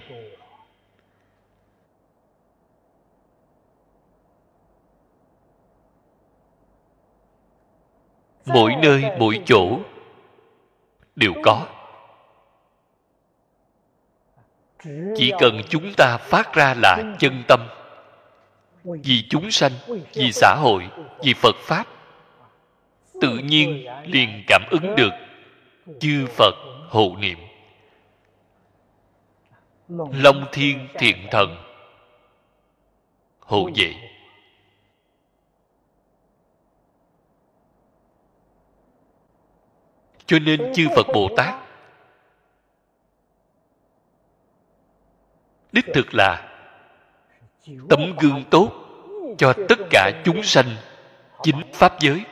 [8.55, 9.78] mỗi nơi mỗi chỗ
[11.16, 11.66] đều có.
[15.16, 17.68] Chỉ cần chúng ta phát ra là chân tâm
[18.84, 19.72] vì chúng sanh
[20.14, 20.88] vì xã hội
[21.24, 21.86] vì phật pháp
[23.20, 25.12] tự nhiên liền cảm ứng được
[26.01, 26.55] chư phật
[26.88, 27.38] hộ niệm.
[30.12, 31.57] Long thiên thiện thần
[33.40, 34.07] hộ vệ
[40.28, 41.54] cho nên chư phật bồ tát
[45.72, 46.48] đích thực là
[47.90, 48.72] tấm gương tốt
[49.38, 50.76] cho tất cả chúng sanh
[51.42, 52.24] chính pháp giới.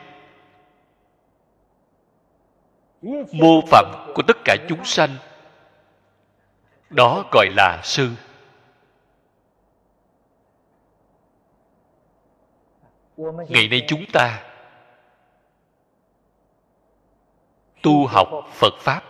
[3.31, 3.85] Mô phạm
[4.15, 5.15] của tất cả chúng sanh,
[6.89, 8.09] đó gọi là sư.
[13.49, 14.46] Ngày nay chúng ta
[17.81, 19.03] tu học phật pháp.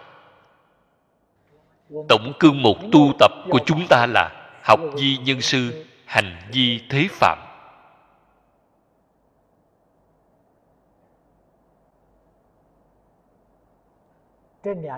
[2.09, 6.82] Tổng cương mục tu tập của chúng ta là học di nhân sư, hành di
[6.89, 7.38] thế phạm.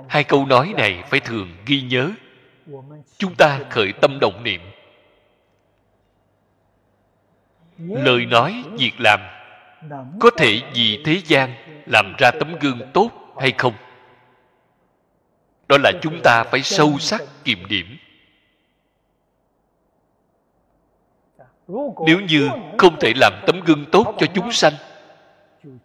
[0.08, 2.12] Hai câu nói này phải thường ghi nhớ.
[3.18, 4.62] Chúng ta khởi tâm động niệm.
[7.78, 9.20] Lời nói, việc làm,
[10.20, 11.54] có thể vì thế gian
[11.86, 13.74] làm ra tấm gương tốt hay không?
[15.68, 17.98] Đó là chúng ta phải sâu sắc kiểm điểm.
[22.06, 24.74] Nếu như không thể làm tấm gương tốt cho chúng sanh,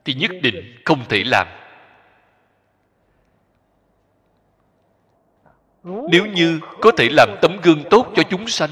[0.04, 1.46] thì nhất định không thể làm.
[5.84, 8.70] Nếu như có thể làm tấm gương tốt cho chúng sanh,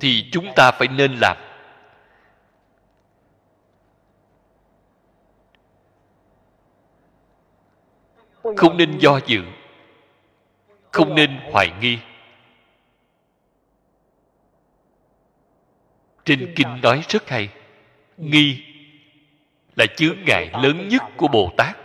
[0.00, 1.51] thì chúng ta phải nên làm.
[8.56, 9.42] Không nên do dự.
[10.92, 11.98] Không nên hoài nghi.
[16.24, 17.48] Trên kinh nói rất hay,
[18.16, 18.64] nghi
[19.76, 21.76] là chướng ngại lớn nhất của bồ tát.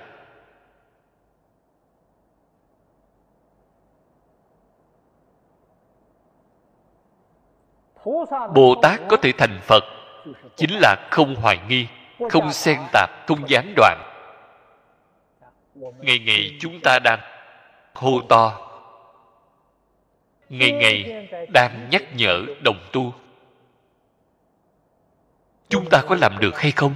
[8.56, 9.84] Bồ tát có thể thành phật,
[10.56, 11.88] chính là không hoài nghi,
[12.30, 14.07] không xen tạp, không gián đoạn
[15.78, 17.20] ngày ngày chúng ta đang
[17.94, 18.70] hô to.
[20.50, 23.14] Ngày ngày đang nhắc nhở đồng tu.
[25.70, 26.96] Chúng ta có làm được hay không?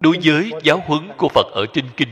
[0.00, 2.08] Đối với giáo huấn của phật ở trên kinh,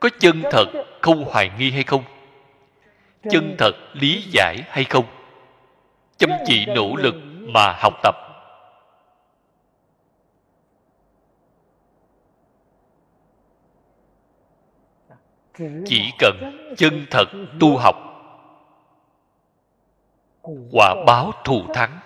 [0.00, 0.64] có chân thật
[1.00, 2.04] không hoài nghi hay không?
[3.30, 5.04] Chân thật lý giải hay không?
[6.16, 8.23] Chăm chỉ nỗ lực mà học tập.
[15.86, 17.24] Chỉ cần chân thật
[17.60, 17.96] tu học
[20.72, 22.00] quả báo thù thắng.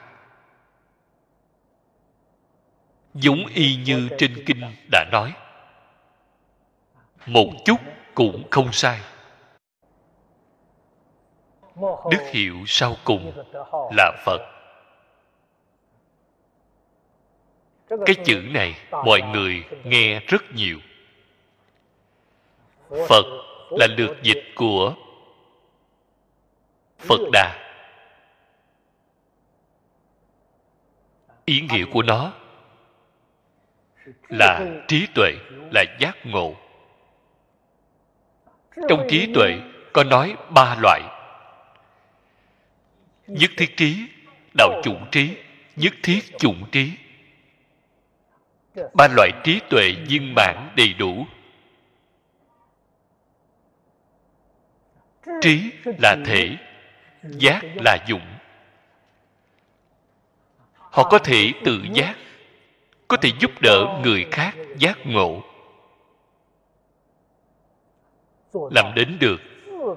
[3.14, 5.32] Giống y như trên kinh đã nói
[7.26, 7.80] một chút
[8.14, 9.00] cũng không sai.
[12.10, 13.32] Đức hiệu sau cùng
[13.96, 14.40] là phật.
[17.88, 20.78] Cái chữ này mọi người nghe rất nhiều
[22.90, 23.26] phật
[23.70, 24.94] là lược dịch của
[26.98, 27.64] phật đà.
[31.44, 32.32] Ý nghĩa của nó
[34.28, 35.32] là trí tuệ,
[35.72, 36.54] là giác ngộ.
[38.88, 39.58] Trong trí tuệ
[39.92, 41.00] có nói ba loại.
[43.26, 44.06] Nhất thiết trí,
[44.58, 45.36] đạo chủng trí,
[45.76, 46.92] nhất thiết chủng trí.
[48.94, 51.26] Ba loại trí tuệ viên mãn đầy đủ.
[55.40, 56.56] Trí là thể,
[57.22, 58.26] giác là dụng.
[60.74, 62.14] Họ có thể tự giác,
[63.08, 65.42] có thể giúp đỡ người khác giác ngộ.
[68.52, 69.40] Làm đến được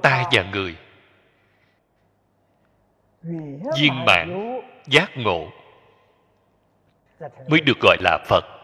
[0.01, 0.75] ta và người.
[3.77, 5.51] Viên mãn giác ngộ
[7.47, 8.60] mới được gọi là phật.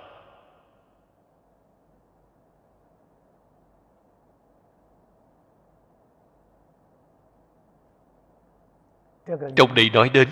[9.55, 10.27] Trong đây nói đến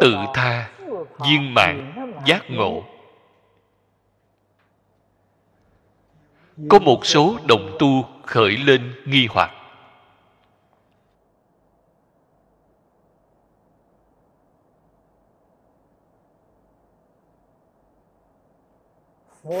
[0.00, 0.70] tự tha,
[1.26, 1.92] viên mạng
[2.26, 2.84] giác ngộ.
[6.68, 9.50] Có một số đồng tu khởi lên nghi hoặc.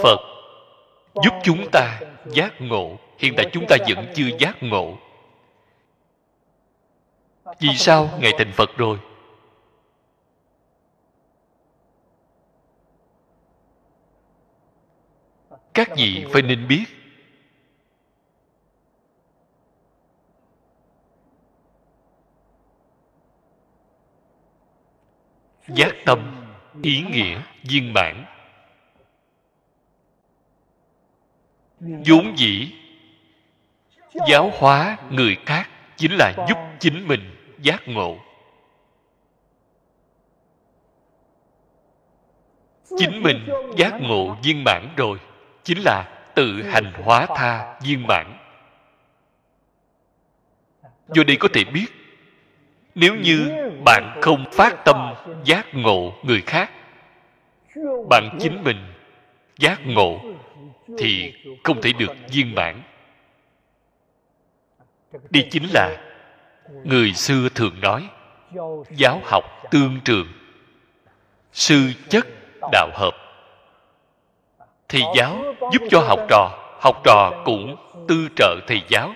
[0.02, 0.18] Phật,
[1.14, 2.96] giúp chúng ta giác ngộ.
[3.18, 4.96] Hiện tại chúng ta vẫn chưa giác ngộ
[7.60, 8.98] vì sao ngài thành phật rồi?
[15.74, 16.84] Các vị phải nên biết.
[25.68, 26.46] Giác tâm,
[26.82, 28.24] ý nghĩa, viên mãn.
[31.80, 32.72] Vốn dĩ,
[34.28, 38.16] giáo hóa người khác chính là giúp chính mình giác ngộ.
[42.98, 45.18] Chính mình giác ngộ viên mãn rồi,
[45.62, 48.38] chính là tự hành hóa tha viên mãn.
[51.08, 51.86] Do đây có thể biết,
[52.94, 53.50] nếu như
[53.84, 56.70] bạn không phát tâm giác ngộ người khác,
[58.10, 58.92] bạn chính mình
[59.58, 60.20] giác ngộ
[60.98, 61.34] thì
[61.64, 62.82] không thể được viên mãn.
[65.30, 66.11] Đây chính là
[66.68, 68.08] người xưa thường nói,
[68.90, 70.26] giáo học tương trường,
[71.52, 72.26] sư chất
[72.72, 73.14] đạo hợp.
[74.88, 77.76] Thì giáo giúp cho học trò học trò cũng
[78.08, 79.14] tư trợ thầy giáo.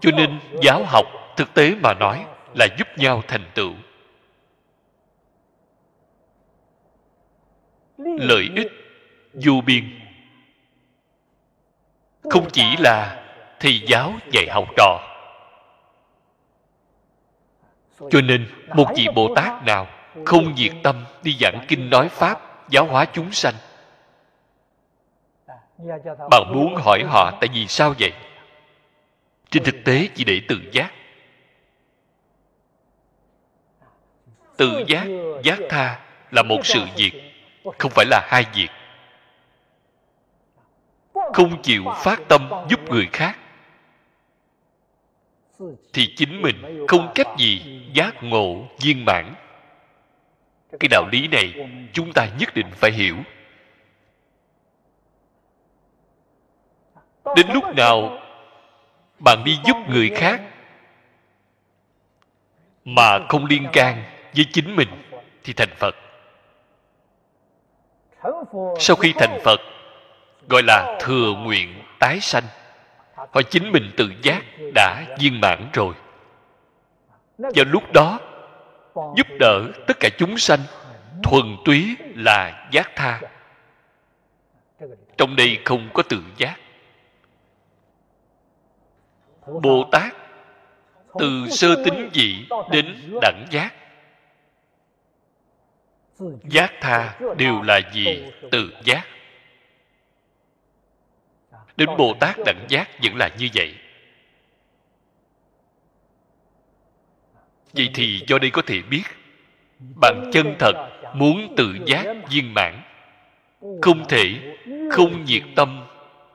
[0.00, 3.72] Cho nên giáo học thực tế mà nói là giúp nhau thành tựu.
[7.98, 8.72] Lợi ích
[9.32, 10.00] vô biên.
[12.30, 13.25] Không chỉ là
[13.60, 15.00] thì giáo dạy học trò.
[18.10, 19.86] Cho nên, một vị bồ tát nào
[20.24, 23.54] không diệt tâm đi giảng kinh nói pháp, giáo hóa chúng sanh?
[26.30, 28.12] Bạn muốn hỏi họ tại vì sao vậy?
[29.50, 30.92] Trên thực tế, chỉ để tự giác.
[34.56, 35.06] Tự giác
[35.44, 36.00] giác tha
[36.30, 37.12] là một sự việc,
[37.78, 38.68] không phải là hai việc.
[41.32, 43.38] Không chịu phát tâm giúp người khác
[45.92, 49.34] thì chính mình không cách gì giác ngộ viên mãn.
[50.80, 53.16] Cái đạo lý này chúng ta nhất định phải hiểu.
[57.36, 58.18] Đến lúc nào
[59.18, 60.40] bạn đi giúp người khác
[62.84, 64.02] mà không liên can
[64.36, 64.88] với chính mình
[65.44, 65.94] thì thành phật.
[68.78, 69.60] Sau khi thành phật
[70.48, 72.44] gọi là thừa nguyện tái sanh
[73.32, 74.42] họ chính mình tự giác
[74.74, 75.94] đã viên mãn rồi.
[77.38, 78.20] Vào lúc đó,
[79.16, 80.60] giúp đỡ tất cả chúng sanh
[81.22, 83.20] thuần túy là giác tha.
[85.16, 86.56] Trong đây không có tự giác.
[89.46, 90.14] Bồ tát
[91.18, 93.74] từ sơ tính dị đến đẳng giác.
[96.44, 99.06] Giác tha đều là gì tự giác
[101.76, 103.74] đến bồ tát đẳng giác vẫn là như vậy.
[107.72, 109.02] Vậy thì do đây có thể biết,
[110.00, 110.72] bằng chân thật
[111.14, 112.82] muốn tự giác viên mãn,
[113.82, 114.54] không thể
[114.92, 115.86] không nhiệt tâm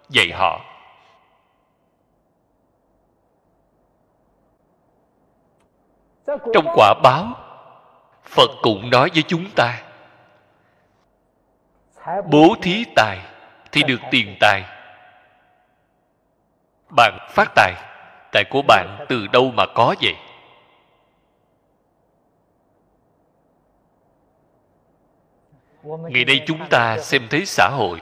[0.09, 0.65] dạy họ.
[6.27, 7.35] Trong quả báo,
[8.23, 9.83] phật cũng nói với chúng ta,
[12.31, 13.19] bố thí tài
[13.71, 14.80] thì được tiền tài
[16.95, 17.73] bạn phát tài.
[18.31, 20.15] Tài của bạn từ đâu mà có vậy?
[25.83, 28.01] Ngày nay chúng ta xem thấy xã hội.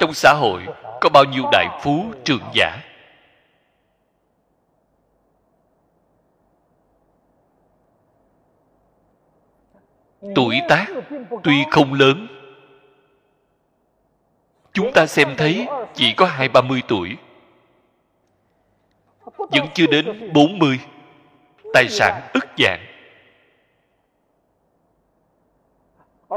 [0.00, 0.66] Trong xã hội
[1.00, 2.78] có bao nhiêu đại phú, trường giả?
[10.34, 10.86] Tuổi tác
[11.44, 12.26] tuy không lớn.
[14.72, 17.16] Chúng ta xem thấy chỉ có hai ba mươi tuổi
[19.52, 20.80] vẫn chưa đến bốn mươi.
[21.74, 22.86] Tài sản ức dạng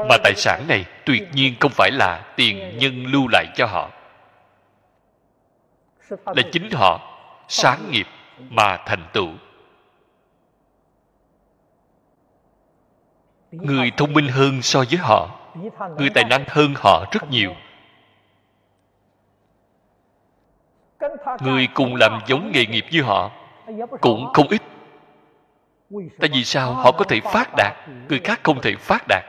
[0.08, 3.90] mà tài sản này tuyệt nhiên không phải là tiền nhân lưu lại cho họ.
[6.10, 8.06] Là chính họ, sáng nghiệp
[8.38, 9.28] mà thành tựu.
[13.50, 15.40] Người thông minh hơn so với họ.
[15.98, 17.54] Người tài năng hơn họ rất nhiều.
[21.40, 23.30] Người cùng làm giống nghề nghiệp như họ
[24.00, 24.62] cũng không ít.
[26.20, 26.72] Tại vì sao?
[26.72, 27.76] Họ có thể phát đạt,
[28.08, 29.24] người khác không thể phát đạt.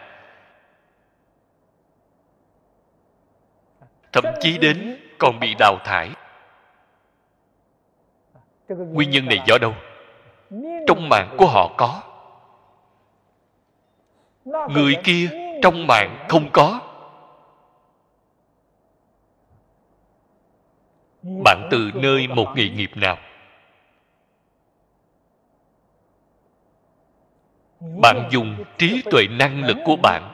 [4.11, 6.09] Thậm chí đến còn bị đào thải.
[8.67, 9.73] Nguyên nhân này do đâu?
[10.87, 12.01] Trong mạng của họ có.
[14.69, 15.29] Người kia
[15.63, 16.79] trong mạng không có.
[21.43, 23.17] Bạn từ nơi một nghề nghiệp nào?
[28.01, 30.33] Bạn dùng trí tuệ năng lực của bạn.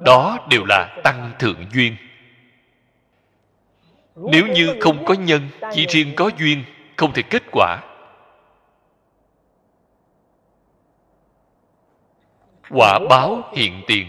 [0.00, 1.96] Đó đều là tăng thượng duyên.
[4.16, 6.64] Nếu như không có nhân, chỉ riêng có duyên,
[6.96, 7.82] không thể kết quả.
[12.70, 14.06] Quả báo hiện tiền.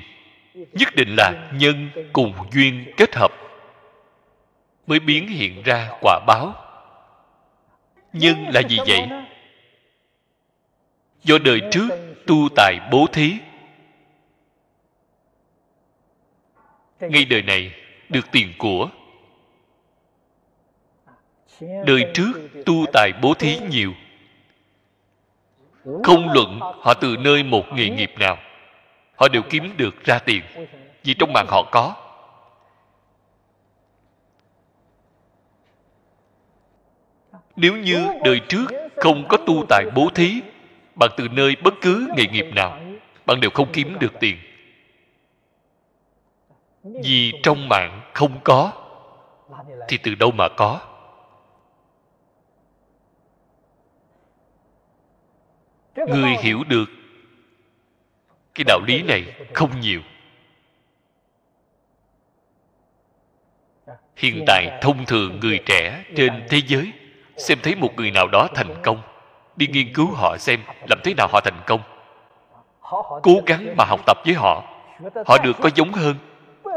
[0.54, 3.32] Nhất định là nhân cùng duyên kết hợp
[4.89, 6.53] mới biến hiện ra quả báo.
[8.13, 9.07] Nhưng là gì vậy?
[11.23, 11.89] Do đời trước
[12.27, 13.33] tu tài bố thí.
[16.99, 17.71] Ngay đời này
[18.09, 18.89] được tiền của.
[21.61, 22.33] Đời trước
[22.65, 23.93] tu tài bố thí nhiều.
[26.03, 28.37] Không luận họ từ nơi một nghề nghiệp nào,
[29.15, 30.43] họ đều kiếm được ra tiền,
[31.03, 32.09] vì trong mạng họ có.
[37.62, 40.41] Nếu như đời trước không có tu tài bố thí,
[40.95, 42.80] bạn từ nơi bất cứ nghề nghiệp nào,
[43.26, 44.38] bạn đều không kiếm được tiền.
[46.84, 48.72] Vì trong mạng không có,
[49.88, 50.82] thì từ đâu mà có?
[55.95, 56.89] Người hiểu được
[58.55, 60.01] cái đạo lý này không nhiều.
[64.16, 66.93] Hiện tại thông thường người trẻ trên thế giới
[67.39, 69.01] xem thấy một người nào đó thành công.
[69.55, 70.59] Đi nghiên cứu họ xem
[70.89, 71.81] làm thế nào họ thành công.
[73.23, 74.63] Cố gắng mà học tập với họ.
[75.25, 76.15] Họ được có giống hơn.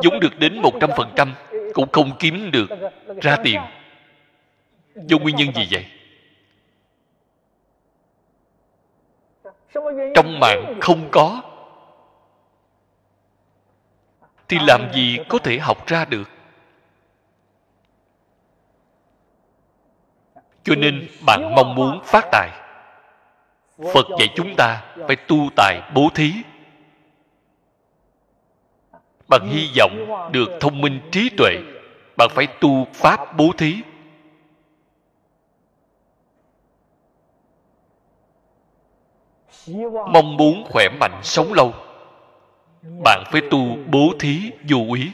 [0.03, 1.35] Giống được đến một trăm phần trăm
[1.75, 2.69] cũng không kiếm được
[3.23, 3.61] ra tiền.
[4.95, 5.87] Do nguyên nhân gì vậy?
[10.15, 11.43] Trong mạng không có.
[14.49, 16.31] Thì làm gì có thể học ra được?
[20.65, 22.49] Cho nên bạn mong muốn phát tài.
[23.95, 26.33] Phật dạy chúng ta phải tu tài bố thí.
[29.29, 31.59] Bạn hy vọng được thông minh trí tuệ
[32.17, 33.77] bạn phải tu pháp bố thí.
[40.13, 41.75] Mong muốn khỏe mạnh sống lâu
[43.05, 45.13] bạn phải tu bố thí vô úy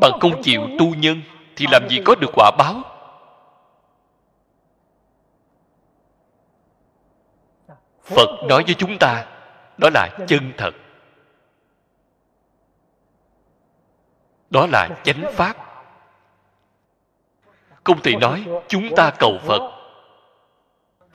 [0.00, 1.22] bạn không chịu tu nhân
[1.56, 2.82] thì làm gì có được quả báo?
[8.02, 9.26] Phật nói với chúng ta
[9.78, 10.74] đó là chân thật.
[14.50, 15.56] Đó là chánh pháp.
[17.84, 19.70] không thể nói chúng ta cầu phật.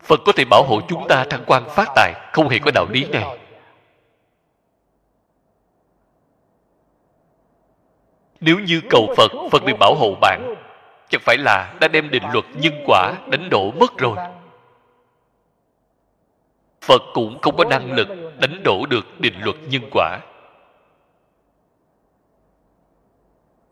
[0.03, 2.85] Phật có thể bảo hộ chúng ta thăng quan phát tài không hề có đạo
[2.89, 3.38] lý này
[8.41, 10.55] nếu như cầu phật phật liền bảo hộ bạn,
[11.09, 14.17] chẳng phải là đã đem định luật nhân quả đánh đổ mất rồi.
[16.81, 18.07] Phật cũng không có năng lực
[18.39, 20.19] đánh đổ được định luật nhân quả.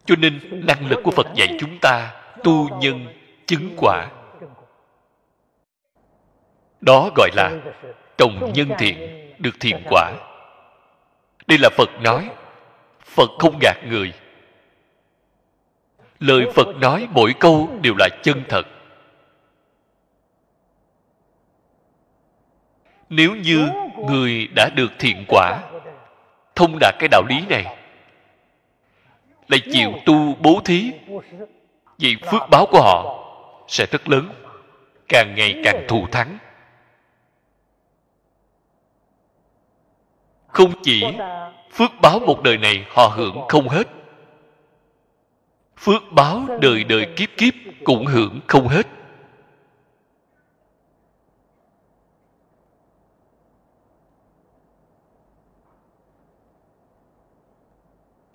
[0.05, 2.13] Cho nên năng lực của phật dạy chúng ta
[2.43, 3.05] tu nhân
[3.45, 4.07] chứng quả.
[6.81, 7.51] Đó gọi là
[8.17, 8.97] trồng nhân thiện
[9.39, 10.11] được thiện quả.
[11.47, 12.29] Đây là phật nói,
[13.05, 14.13] phật không gạt người
[16.19, 18.63] lời phật nói mỗi câu đều là chân thật.
[23.09, 23.69] Nếu như
[24.09, 25.59] người đã được thiện quả,
[26.55, 27.77] thông đạt cái đạo lý này,
[29.47, 30.91] lại chịu tu bố thí
[31.97, 33.23] vì phước báo của họ
[33.67, 34.29] sẽ rất lớn,
[35.09, 36.37] càng ngày càng thù thắng.
[40.47, 41.03] Không chỉ
[41.71, 43.87] phước báo một đời này họ hưởng không hết
[45.77, 47.53] phước báo đời đời kiếp kiếp
[47.83, 48.87] cũng hưởng không hết.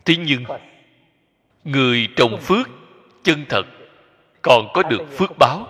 [0.04, 0.44] Thế nhưng,
[1.64, 2.68] người trồng phước
[3.22, 3.62] chân thật
[4.42, 5.66] còn có được phước báo.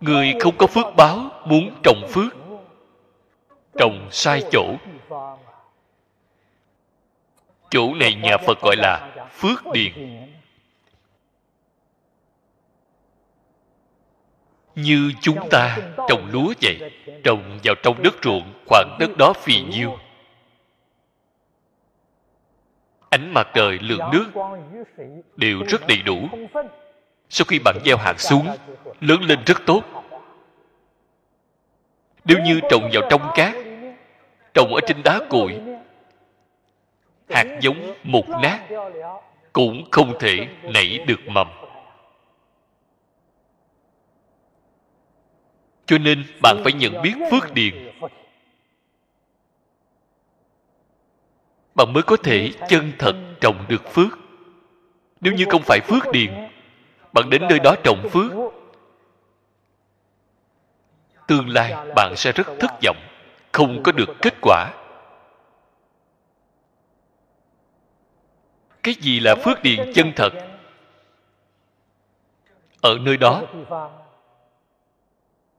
[0.00, 2.32] Người không có phước báo muốn trồng phước,
[3.78, 4.74] trồng sai chỗ.
[7.70, 9.92] Chỗ này nhà phật gọi là phước điền.
[14.74, 15.78] Như chúng ta
[16.08, 16.90] trồng lúa vậy,
[17.24, 19.98] trồng vào trong đất ruộng, khoảng đất đó phì nhiêu.
[23.10, 24.26] Ánh mặt trời lượng nước
[25.36, 26.28] đều rất đầy đủ.
[27.28, 28.46] Sau khi bạn gieo hạt xuống,
[29.00, 29.82] lớn lên rất tốt.
[32.24, 33.54] Nếu như trồng vào trong cát,
[34.54, 35.60] trồng ở trên đá cuội
[37.30, 38.60] hạt giống mục nát
[39.52, 41.48] cũng không thể nảy được mầm.
[45.86, 47.90] Cho nên bạn phải nhận biết phước điền.
[51.74, 54.18] Bạn mới có thể chân thật trồng được phước.
[55.20, 56.48] Nếu như không phải phước điền,
[57.12, 58.32] bạn đến nơi đó trồng phước,
[61.26, 62.96] tương lai bạn sẽ rất thất vọng,
[63.52, 64.72] không có được kết quả.
[68.94, 70.30] Cái gì là phước điền chân thật?
[72.82, 73.42] Ở nơi đó,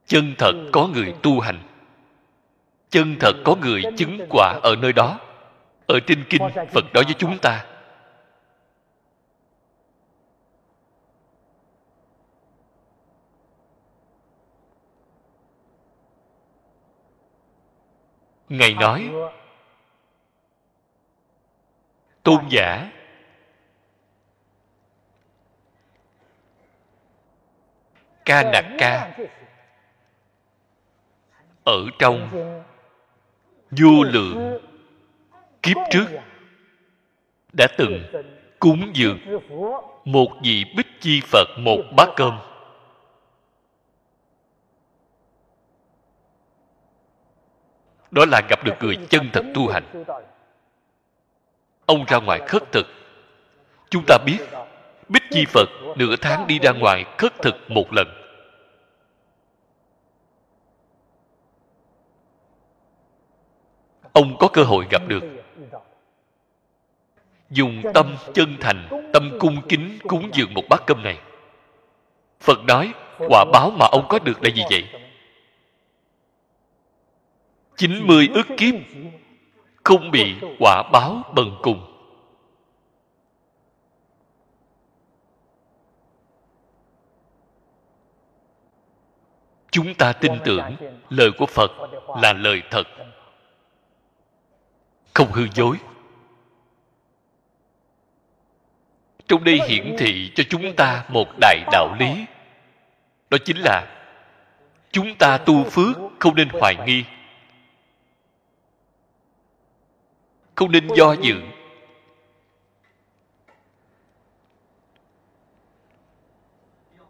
[0.05, 1.59] chân thật có người tu hành.
[2.89, 5.19] Chân thật có người chứng quả ở nơi đó.
[5.87, 6.41] Ở trên kinh
[6.73, 7.65] phật nói với chúng ta.
[18.49, 19.09] Ngài nói,
[22.23, 22.91] tôn giả
[28.31, 29.17] ca nặc ca.
[31.63, 32.29] Ở trong
[33.71, 34.59] vô lượng
[35.63, 36.05] kiếp trước,
[37.53, 38.03] đã từng
[38.59, 39.19] cúng dường
[40.05, 42.39] một vị bích chi phật một bát cơm.
[48.11, 50.03] Đó là gặp được người chân thật tu hành.
[51.85, 52.87] Ông ra ngoài khất thực.
[53.89, 54.37] Chúng ta biết
[55.09, 58.20] bích chi phật nửa tháng đi ra ngoài khất thực một lần.
[64.13, 65.23] Ông có cơ hội gặp được.
[67.49, 71.19] Dùng tâm chân thành tâm cung kính cúng dường một bát cơm này.
[72.39, 72.93] Phật nói
[73.29, 74.85] quả báo mà ông có được là gì vậy?
[77.75, 78.73] 90 ức kiếp
[79.83, 81.87] không bị quả báo bần cùng.
[89.71, 90.75] Chúng ta tin tưởng
[91.09, 91.71] lời của phật
[92.21, 92.87] là lời thật
[95.13, 95.77] không hư dối.
[99.27, 102.25] Trong đây hiển thị cho chúng ta một đại đạo lý.
[103.29, 103.87] Đó chính là
[104.91, 107.05] chúng ta tu phước không nên hoài nghi.
[110.55, 111.41] Không nên do dự.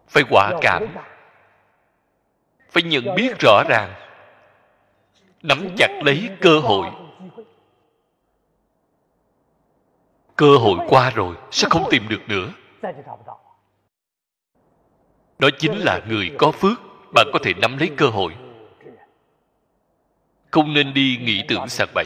[0.07, 0.87] Phải quả cảm.
[2.69, 3.93] Phải nhận biết rõ ràng.
[5.41, 6.87] Nắm chặt lấy cơ hội.
[10.41, 12.53] Cơ hội qua rồi, sẽ không tìm được nữa.
[15.39, 16.79] Đó chính là người có phước,
[17.13, 18.35] bạn có thể nắm lấy cơ hội.
[20.51, 22.05] Không nên đi nghĩ tưởng sạc bậy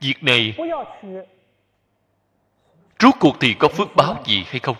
[0.00, 0.54] việc này,
[3.00, 4.76] rốt cuộc thì có phước báo gì hay không?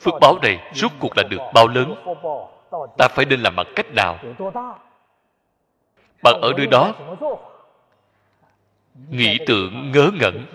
[0.00, 1.94] Phước báo này rốt cuộc là được bao lớn?
[2.98, 4.18] Ta phải nên làm bằng cách nào?
[6.22, 6.94] Bạn ở nơi đó.
[9.10, 10.46] Nghĩ tưởng ngớ ngẩn.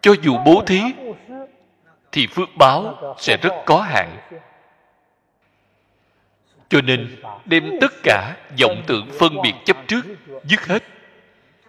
[0.00, 0.80] Cho dù bố thí,
[2.12, 4.16] thì phước báo sẽ rất có hạn.
[6.68, 10.02] Cho nên, đem tất cả vọng tưởng phân biệt chấp trước,
[10.44, 10.82] dứt hết.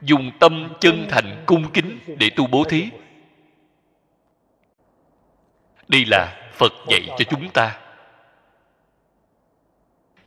[0.01, 2.89] Dùng tâm chân thành cung kính để tu bố thí
[5.91, 7.77] đây là phật dạy cho chúng ta.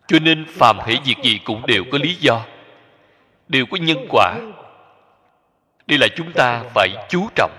[0.06, 2.44] Cho nên phàm hỷ việc gì cũng đều có lý do,
[3.48, 4.38] đều có nhân quả.
[5.86, 7.58] Đây là chúng ta phải chú trọng.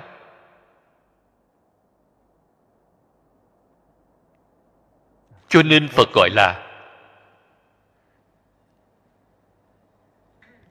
[5.49, 6.61] Cho nên phật gọi là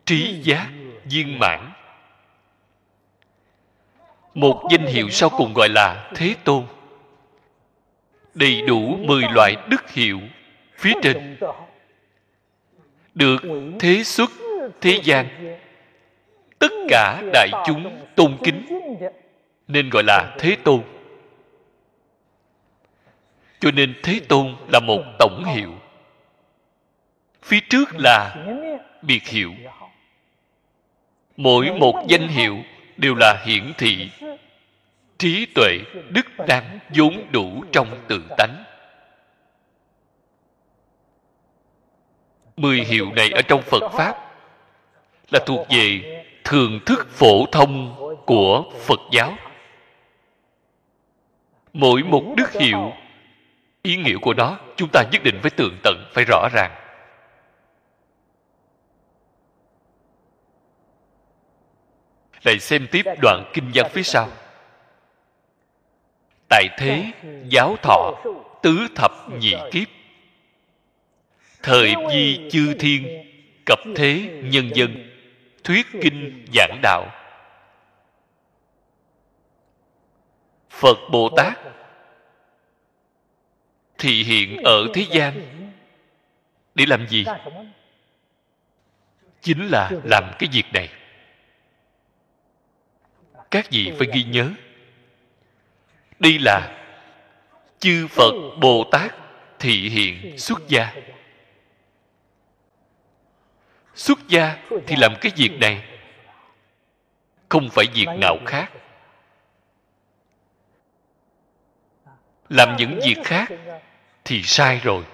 [0.05, 0.71] trí giác
[1.05, 1.71] viên mãn.
[4.35, 6.67] Một danh hiệu sau cùng gọi là thế tôn
[8.35, 10.21] đầy đủ mười loại đức hiệu
[10.77, 11.37] phía trên.
[13.15, 13.43] Được
[13.81, 14.31] thế xuất,
[14.81, 15.57] thế gian,
[16.59, 18.67] tất cả đại chúng tôn kính,
[19.69, 20.81] nên gọi là thế tôn.
[23.61, 25.73] Cho nên thế tôn là một tổng hiệu.
[27.43, 28.37] Phía trước là
[29.03, 29.53] biệt hiệu.
[31.37, 32.59] Mỗi một danh hiệu
[32.97, 34.11] đều là hiển thị
[35.19, 35.79] trí tuệ,
[36.11, 38.65] đức năng vốn đủ trong tự tánh.
[42.57, 44.17] Mười hiệu này ở trong phật pháp
[45.31, 46.01] là thuộc về
[46.45, 47.97] thường thức phổ thông
[48.27, 49.37] của phật giáo.
[51.73, 52.93] Mỗi một đức hiệu,
[53.83, 56.71] ý nghĩa của nó chúng ta nhất định phải tường tận, phải rõ ràng.
[62.43, 64.29] Lại xem tiếp đoạn kinh văn phía sau
[66.55, 67.13] tại thế,
[67.49, 68.23] giáo thọ,
[68.63, 69.89] tứ thập nhị kiếp.
[71.63, 73.25] Thời di chư thiên,
[73.67, 75.11] cập thế nhân dân,
[75.65, 77.07] thuyết kinh giảng đạo.
[80.71, 81.59] Phật bồ tát,
[83.99, 85.41] thị hiện ở thế gian.
[86.75, 87.25] Để làm gì?
[89.41, 90.89] Chính là làm cái việc này.
[93.51, 94.51] Các vị phải ghi nhớ
[96.25, 96.87] đây là
[97.79, 99.15] chư phật bồ tát
[99.59, 100.95] thị hiện xuất gia.
[103.95, 104.57] Xuất gia
[104.87, 105.85] thì làm cái việc này,
[107.49, 108.73] không phải việc nào khác.
[112.49, 113.49] Làm những việc khác
[114.25, 115.05] thì sai rồi.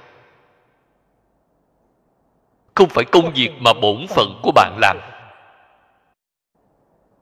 [2.75, 4.99] Không phải công việc mà bổn phận của bạn làm.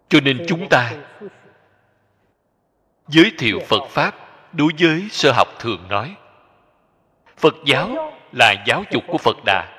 [0.08, 0.92] Cho nên chúng ta
[3.08, 4.14] giới thiệu phật pháp
[4.52, 6.14] đối với sơ học thường nói.
[7.36, 9.74] Phật giáo là giáo dục của phật đà.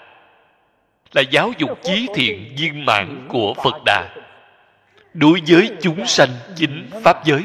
[1.14, 4.16] Là giáo dục chí thiện viên mãn của phật đà.
[5.14, 7.44] Đối với chúng sanh chính pháp giới.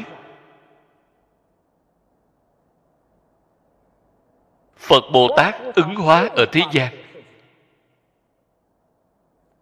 [4.77, 6.95] Phật bồ tát ứng hóa ở thế gian.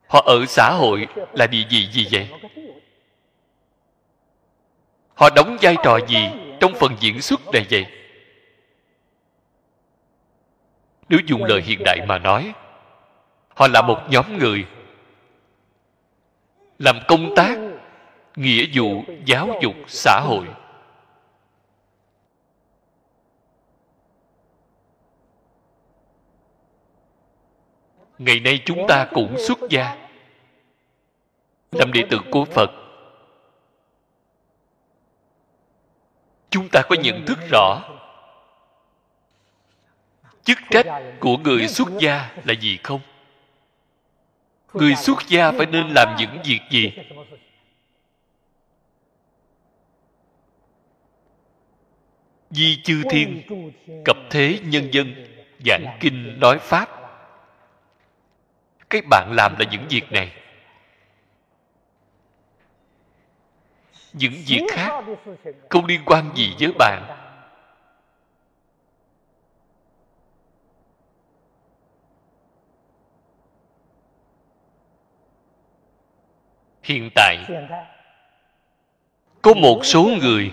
[0.07, 2.29] Họ ở xã hội là địa vị gì vậy?
[5.15, 7.85] Họ đóng vai trò gì trong phần diễn xuất này vậy?
[11.09, 12.53] Nếu dùng lời hiện đại mà nói,
[13.47, 14.65] họ là một nhóm người
[16.79, 17.57] làm công tác
[18.35, 20.47] nghĩa vụ, giáo dục xã hội.
[28.17, 30.07] Ngày nay chúng ta cũng xuất gia.
[31.71, 32.82] Làm đệ tử của phật
[36.53, 37.81] chúng ta có nhận thức rõ.
[40.43, 40.85] Chức trách
[41.19, 43.01] của người xuất gia là gì không?
[44.73, 46.93] Người xuất gia phải nên làm những việc gì?
[52.49, 53.41] Di chư thiên,
[54.05, 55.25] cập thế nhân dân,
[55.65, 56.89] giảng kinh nói pháp.
[58.89, 60.42] Các bạn làm là những việc này.
[64.13, 65.03] Những việc khác
[65.69, 67.19] không liên quan gì với bạn.
[76.83, 77.37] hiện tại
[79.41, 80.51] có một số người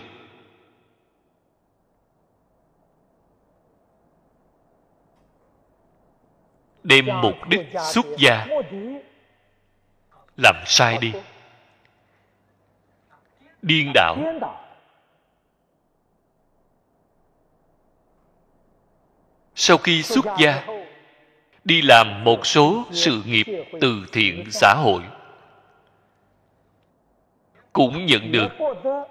[6.82, 8.46] đem mục đích xuất gia
[10.36, 11.12] làm sai đi
[13.62, 14.16] điên đảo.
[19.54, 20.66] Sau khi xuất gia,
[21.64, 23.46] đi làm một số sự nghiệp
[23.80, 25.02] từ thiện xã hội.
[27.72, 28.48] Cũng nhận được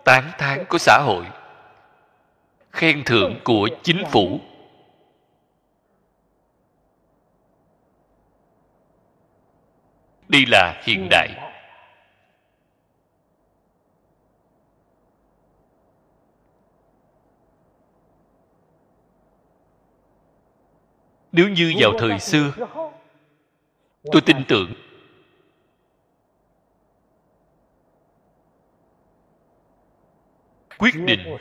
[0.05, 1.25] tán thán của xã hội,
[2.71, 4.39] khen thưởng của chính phủ.
[10.27, 11.48] Đây là hiện đại.
[21.31, 22.51] Nếu như vào thời xưa
[24.11, 24.73] tôi tin tưởng
[30.79, 31.37] quyết định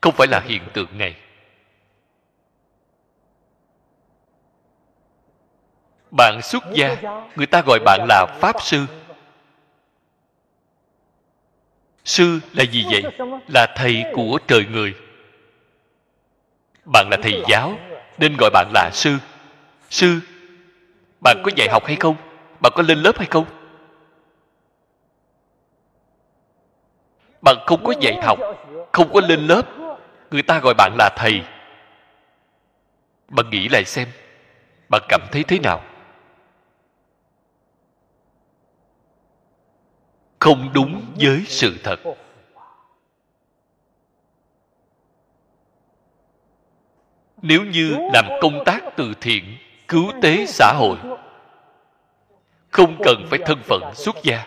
[0.00, 1.16] không phải là hiện tượng này.
[6.10, 6.96] Bạn xuất gia
[7.36, 8.86] người ta gọi bạn là pháp sư.
[12.04, 13.02] sư là gì vậy?
[13.48, 14.94] là thầy của trời người.
[16.84, 17.78] Bạn là thầy giáo
[18.18, 19.16] nên gọi bạn là sư.
[19.90, 20.20] Sư,
[21.20, 22.16] bạn có dạy học hay không?
[22.60, 23.44] Bạn có lên lớp hay không?
[27.42, 28.38] Bạn không có dạy học,
[28.92, 29.62] không có lên lớp,
[30.30, 31.42] người ta gọi bạn là thầy.
[33.28, 34.08] Bạn nghĩ lại xem,
[34.88, 35.82] bạn cảm thấy thế nào?
[40.38, 41.96] Không đúng với sự thật.
[47.42, 49.56] Nếu như làm công tác từ thiện,
[49.88, 50.96] cứu tế xã hội,
[52.70, 54.44] không cần phải thân phận xuất gia.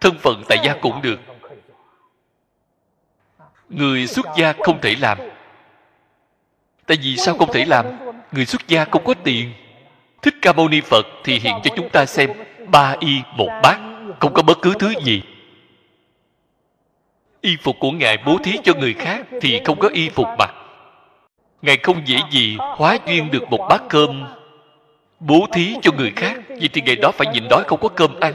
[0.00, 1.20] Thân phận tại gia cũng được.
[3.68, 5.18] Người xuất gia không thể làm.
[6.86, 7.86] Tại vì sao không thể làm?
[8.32, 9.52] Người xuất gia không có tiền.
[10.22, 12.30] Thích ca mâu ni phật thì hiện cho chúng ta xem
[12.68, 13.80] ba y một bát,
[14.20, 15.22] không có bất cứ thứ gì.
[17.40, 20.61] Y phục của ngài bố thí cho người khác thì không có y phục mặc
[21.62, 24.34] ngài không dễ gì hóa duyên được một bát cơm.
[25.20, 28.20] Bố thí cho người khác vì thì ngày đó phải nhịn đói không có cơm
[28.20, 28.34] ăn.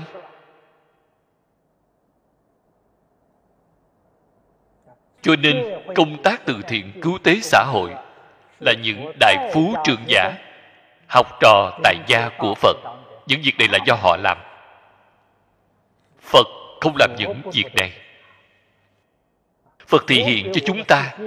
[5.21, 5.63] Cho nên,
[5.95, 7.91] công tác từ thiện cứu tế xã hội
[8.59, 10.33] là những đại phú trường giả,
[11.07, 12.77] học trò tại gia của phật.
[13.27, 14.37] Những việc này là do họ làm.
[16.21, 16.47] Phật
[16.81, 17.91] không làm những việc này.
[19.87, 21.17] Phật thị hiện cho chúng ta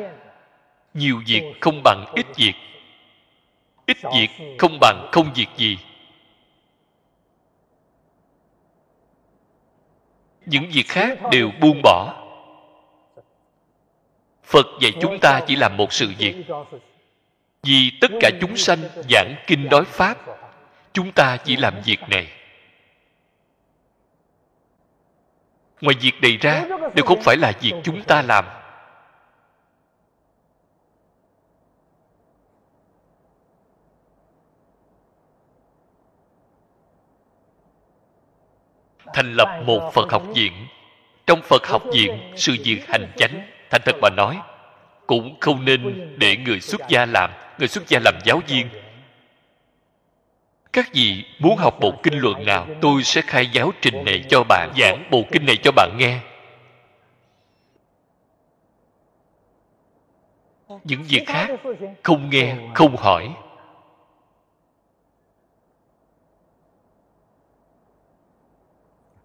[0.94, 2.54] nhiều việc không bằng ít việc.
[3.86, 5.78] Ít việc không bằng không việc gì.
[10.46, 12.16] Những việc khác đều buông bỏ.
[14.44, 16.34] Phật dạy chúng ta chỉ làm một sự việc.
[17.62, 18.78] Vì tất cả chúng sanh
[19.10, 20.18] giảng kinh nói pháp,
[20.92, 22.26] chúng ta chỉ làm việc này.
[25.80, 26.64] Ngoài việc này ra
[26.94, 28.59] đều không phải là việc chúng ta làm
[39.14, 40.52] thành lập một phật học viện.
[41.26, 44.38] Trong phật học viện sự việc hành chánh, thành thật mà nói,
[45.06, 48.68] cũng không nên để người xuất gia làm, người xuất gia làm giáo viên.
[50.72, 54.44] Các vị muốn học bộ kinh luận nào, tôi sẽ khai giáo trình này cho
[54.48, 56.20] bạn, giảng bộ kinh này cho bạn nghe.
[60.84, 61.50] Những việc khác
[62.02, 63.28] không nghe, không hỏi.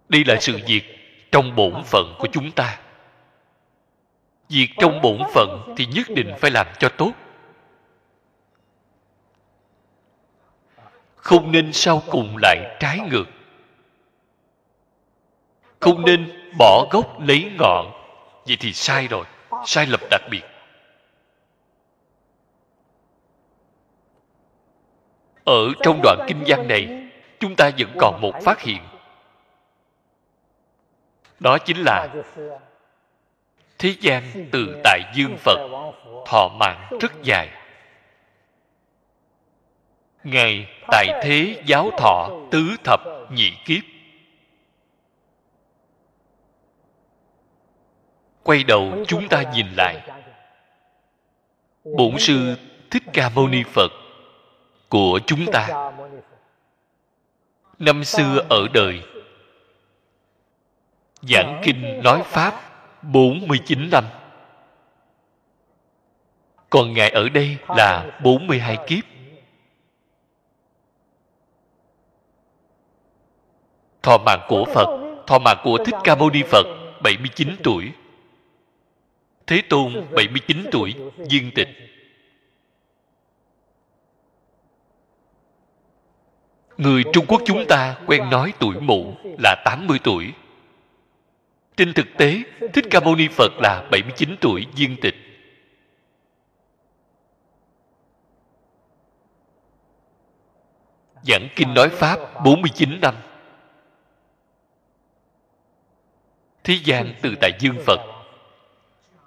[0.09, 0.83] Đây là sự việc
[1.31, 2.79] trong bổn phận của chúng ta.
[4.49, 7.11] Việc trong bổn phận thì nhất định phải làm cho tốt.
[11.15, 13.25] Không nên sau cùng lại trái ngược.
[15.79, 17.91] Không nên bỏ gốc lấy ngọn.
[18.47, 19.25] Vậy thì sai rồi,
[19.65, 20.41] sai lầm đặc biệt.
[25.43, 27.09] Ở trong đoạn kinh văn này,
[27.39, 28.81] chúng ta vẫn còn một phát hiện
[31.39, 32.07] đó chính là
[33.79, 35.57] thế gian từ tại dương phật,
[36.25, 37.49] thọ mạng rất dài.
[40.23, 42.99] Ngày tại thế giáo thọ tứ thập
[43.31, 43.83] nhị kiếp.
[48.43, 50.09] Quay đầu chúng ta nhìn lại.
[51.97, 52.55] Bổn sư
[52.91, 53.91] thích ca mâu ni phật
[54.89, 55.91] của chúng ta.
[57.79, 59.01] Năm xưa ở đời
[61.29, 62.53] giảng kinh nói pháp
[63.01, 64.03] 49 năm.
[66.69, 69.03] Còn Ngài ở đây là 42 kiếp.
[74.01, 76.65] Thọ mạng của Phật Thọ mạng của Thích Ca Mâu Ni Phật
[77.03, 77.91] 79 tuổi.
[79.47, 80.95] Thế Tôn 79 tuổi
[81.29, 81.69] Dương tịch.
[86.77, 90.33] Người Trung Quốc chúng ta quen nói tuổi mụ là 80 tuổi
[91.77, 92.43] trên thực tế,
[92.73, 95.15] Thích Ca Mâu Ni Phật là 79 tuổi viên tịch.
[101.23, 103.15] Giảng Kinh nói Pháp 49 năm.
[106.63, 107.99] Thế gian từ tại Dương Phật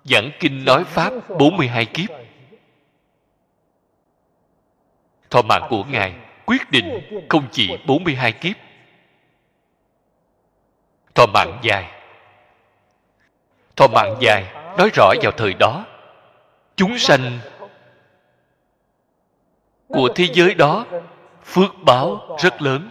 [0.05, 2.11] Giảng Kinh nói Pháp 42 kiếp
[5.31, 6.15] thọ mạng của ngài
[6.47, 8.57] quyết định không chỉ 42 kiếp
[11.15, 11.98] thọ mạng dài
[13.79, 15.87] thọ mạng dài nói rõ vào thời đó,
[16.77, 17.39] chúng sanh
[19.89, 20.87] của thế giới đó
[21.45, 22.89] phước báo rất lớn.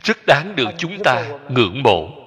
[0.00, 2.19] Rất đáng được chúng ta ngưỡng mộ.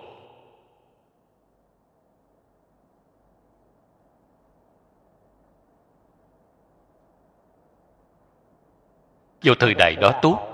[9.44, 10.50] Vào thời đại đó tốt.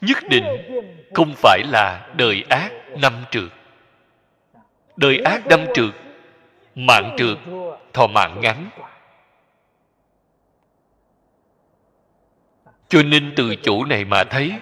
[0.00, 0.44] Nhất định
[1.14, 3.50] không phải là đời ác năm trượt
[4.96, 5.94] đời ác năm trượt
[6.74, 7.38] mạng trượt
[7.92, 8.70] thọ mạng ngắn.
[12.88, 14.52] Cho nên từ chỗ này mà thấy,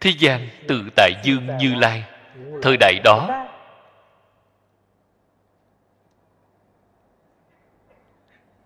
[0.00, 2.04] thế gian từ tại dương như lai,
[2.62, 3.46] thời đại đó.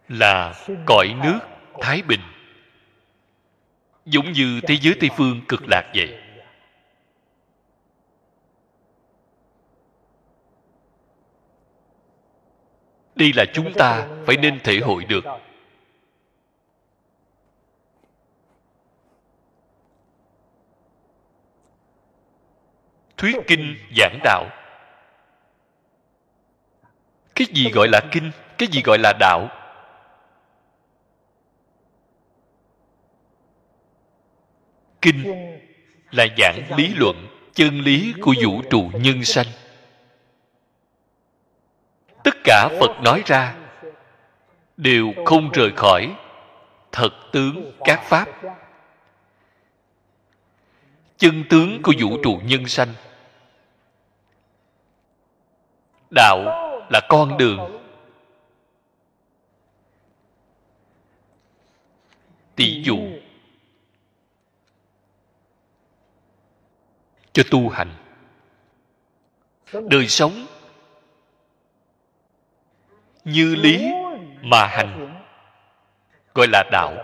[0.08, 0.54] Là
[0.86, 1.38] cõi nước
[1.80, 2.20] thái bình.
[4.04, 6.18] Giống như thế giới tây phương cực lạc vậy.
[13.14, 15.24] Đây là chúng ta phải nên thể hội được.
[23.16, 24.46] Thuyết kinh giảng đạo.
[27.34, 29.57] Cái gì gọi là kinh, cái gì gọi là đạo?
[35.02, 35.24] Kinh
[36.10, 39.46] là giảng lý luận chân lý của vũ trụ nhân sanh.
[42.24, 43.56] Tất cả phật nói ra
[44.76, 46.14] đều không rời khỏi
[46.92, 48.28] thật tướng các pháp.
[51.16, 52.94] Chân tướng của vũ trụ nhân sanh.
[56.10, 56.38] Đạo
[56.90, 57.82] là con đường.
[62.56, 62.98] Tỷ dụ
[67.32, 67.94] cho tu hành.
[69.72, 70.46] Đời sống
[73.24, 73.90] như lý
[74.42, 75.22] mà hành,
[76.34, 76.94] gọi là đạo.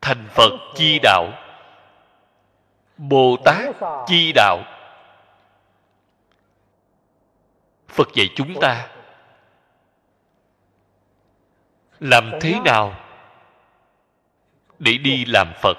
[0.00, 1.32] Thành phật chi đạo,
[2.96, 3.74] bồ tát
[4.06, 4.62] chi đạo.
[7.88, 8.88] Phật dạy chúng ta
[12.00, 12.94] làm thế nào
[14.78, 15.78] để đi làm phật,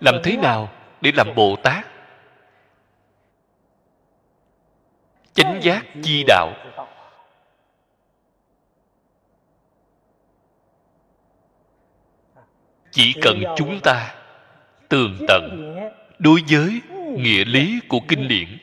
[0.00, 0.68] làm thế nào
[1.00, 1.89] để làm bồ tát.
[5.34, 6.52] Chánh giác chi đạo.
[12.90, 14.14] Chỉ cần chúng ta
[14.88, 15.76] tường tận
[16.18, 16.80] đối với
[17.16, 18.58] nghĩa lý của kinh điển,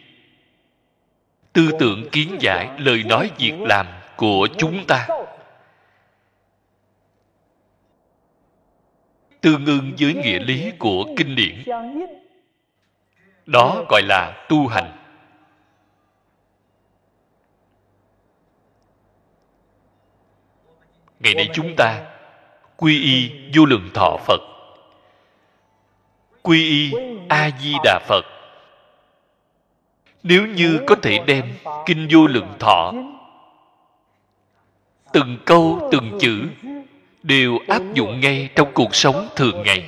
[1.54, 3.86] tư tưởng kiến giải, lời nói việc làm
[4.16, 5.08] của chúng ta,
[9.42, 11.64] tương ưng với nghĩa lý của kinh điển,
[13.46, 14.97] đó gọi là tu hành.
[21.28, 22.02] Ngày nay chúng ta
[22.78, 24.42] quy y vô lượng thọ phật.
[26.42, 26.94] Quy y
[27.30, 28.26] a di đà phật.
[30.24, 31.54] Nếu như có thể đem
[31.86, 32.94] kinh vô lượng thọ,
[35.14, 36.48] từng câu, từng chữ
[37.24, 39.88] đều áp dụng ngay trong cuộc sống thường ngày,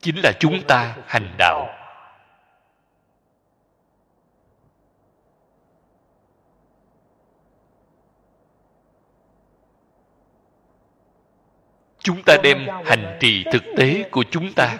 [0.00, 1.79] chính là chúng ta hành đạo.
[12.02, 14.78] Chúng ta đem hành trì thực tế của chúng ta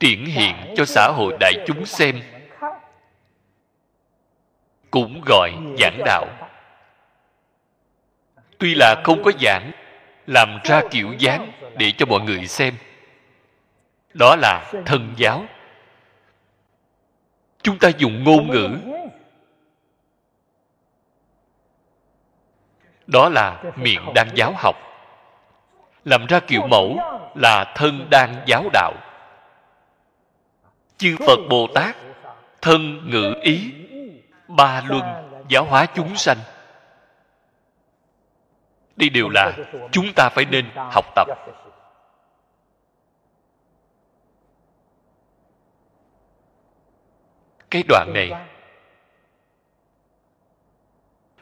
[0.00, 2.22] triển hiện cho xã hội đại chúng xem.
[4.90, 6.26] Cũng gọi giảng đạo.
[8.58, 9.72] Tuy là không có giảng,
[10.26, 12.74] làm ra kiểu dáng để cho mọi người xem.
[14.14, 15.44] Đó là thân giáo.
[17.62, 18.78] Chúng ta dùng ngôn ngữ.
[23.06, 24.76] Đó là miệng đang giáo học
[26.04, 26.96] làm ra kiểu mẫu
[27.34, 28.92] là thân đang giáo đạo.
[30.96, 31.96] Chư phật bồ tát,
[32.60, 33.72] thân ngữ ý,
[34.48, 35.02] ba luân
[35.48, 36.38] giáo hóa chúng sanh.
[38.96, 39.52] Đây đều là
[39.92, 41.28] chúng ta phải nên học tập.
[47.70, 48.30] Cái đoạn này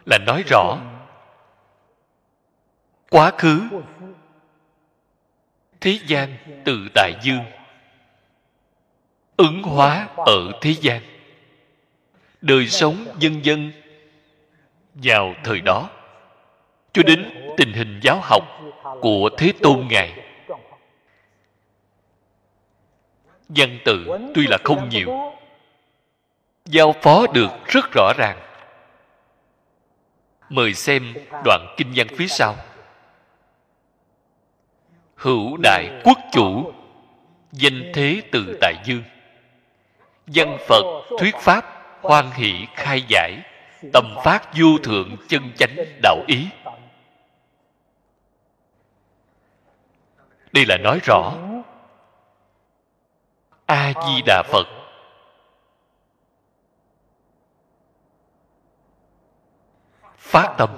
[0.07, 0.79] là nói rõ
[3.11, 3.61] quá khứ
[5.81, 7.45] thế gian từ đại dương,
[9.37, 11.03] ứng hóa ở thế gian.
[12.41, 13.73] Đời sống dân dân
[14.95, 15.91] vào thời đó,
[16.93, 18.43] cho đến tình hình giáo học
[19.01, 20.13] của thế tôn ngài.
[23.49, 25.33] Văn tự tuy là không nhiều,
[26.65, 28.39] giao phó được rất rõ ràng.
[30.49, 32.57] Mời xem đoạn kinh văn phía sau
[35.21, 36.73] hữu đại quốc chủ,
[37.53, 39.03] danh thế từ tại dương.
[40.27, 40.83] Văn phật
[41.19, 41.65] thuyết pháp
[42.01, 43.43] hoan hỷ khai giải
[43.93, 46.49] tâm phát vô thượng chân chánh đạo ý.
[50.53, 51.35] Đây là nói rõ
[53.67, 54.67] a di đà phật.
[60.19, 60.71] Phát tâm,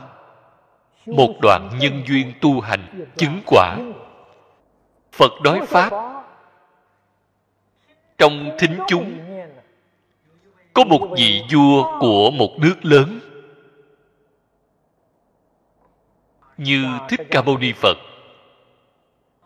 [1.06, 3.76] một đoạn nhân duyên tu hành chứng quả
[5.12, 5.92] phật nói pháp.
[8.18, 9.18] trong thính chúng
[10.72, 13.20] có một vị vua của một nước lớn.
[16.56, 17.96] Như thích ca mâu ni phật.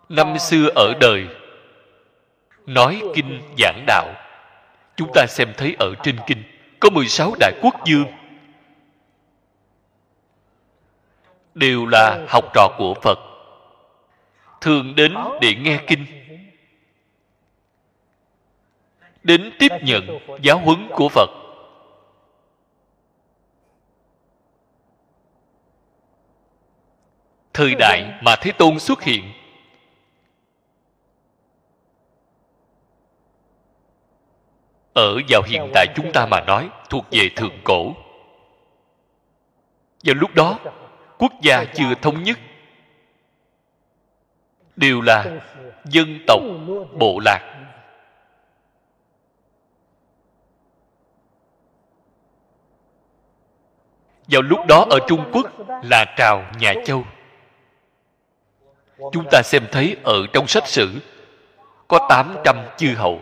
[0.09, 1.27] Năm xưa ở đời
[2.67, 4.15] nói kinh giảng đạo.
[4.97, 6.43] Chúng ta xem thấy ở trên kinh
[6.81, 8.07] có 16 đại quốc dương
[11.55, 13.19] đều là học trò của phật
[14.67, 16.07] thường đến để nghe kinh.
[19.23, 21.31] Đến tiếp nhận giáo huấn của phật.
[27.53, 29.33] Thời đại mà thế tôn xuất hiện.
[34.95, 37.95] Ở vào hiện tại chúng ta mà nói, thuộc về thượng cổ.
[40.05, 40.59] Vào lúc đó,
[41.19, 42.39] quốc gia chưa thống nhất
[44.77, 45.25] đều là
[45.85, 46.41] dân tộc
[46.99, 47.53] bộ lạc.
[54.29, 55.47] Vào lúc đó ở trung quốc
[55.85, 57.05] là trào nhà châu.
[59.13, 61.01] Chúng ta xem thấy ở trong sách sử
[61.89, 63.21] có 800 chư hầu.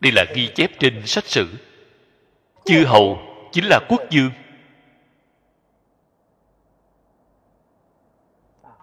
[0.00, 1.48] Đây là ghi chép trên sách sử.
[2.64, 3.18] Chư hầu
[3.52, 4.30] chính là quốc dương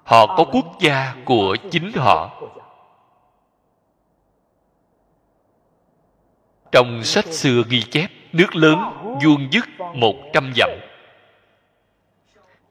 [0.08, 2.42] họ có quốc gia của chính họ.
[6.72, 8.80] trong sách xưa ghi chép nước lớn
[9.24, 10.70] vuông dứt một trăm dặm.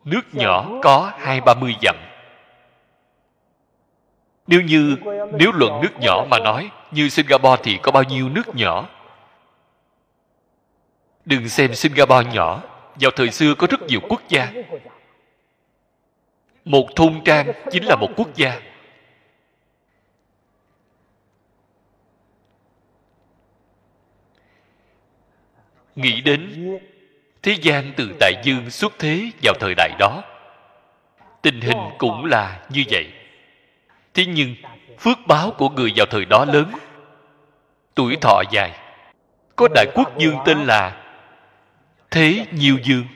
[0.05, 1.97] Nước nhỏ có hai ba mươi dặm.
[4.47, 4.97] Nếu như
[5.33, 8.89] nếu luận nước nhỏ mà nói như singapore thì có bao nhiêu nước nhỏ?
[11.25, 12.63] Đừng xem singapore nhỏ.
[13.01, 14.53] Vào thời xưa có rất nhiều quốc gia
[16.67, 18.61] một thôn trang chính là một quốc gia.
[25.95, 26.71] Nghĩ đến
[27.43, 30.23] thế gian từ đại dương xuất thế vào thời đại đó,
[31.43, 33.13] tình hình cũng là như vậy.
[34.15, 34.55] Thế nhưng,
[34.99, 36.73] phước báo của người vào thời đó lớn,
[37.95, 38.79] tuổi thọ dài.
[39.57, 41.03] Có đại quốc dương tên là
[42.11, 43.07] thế nhiêu dương.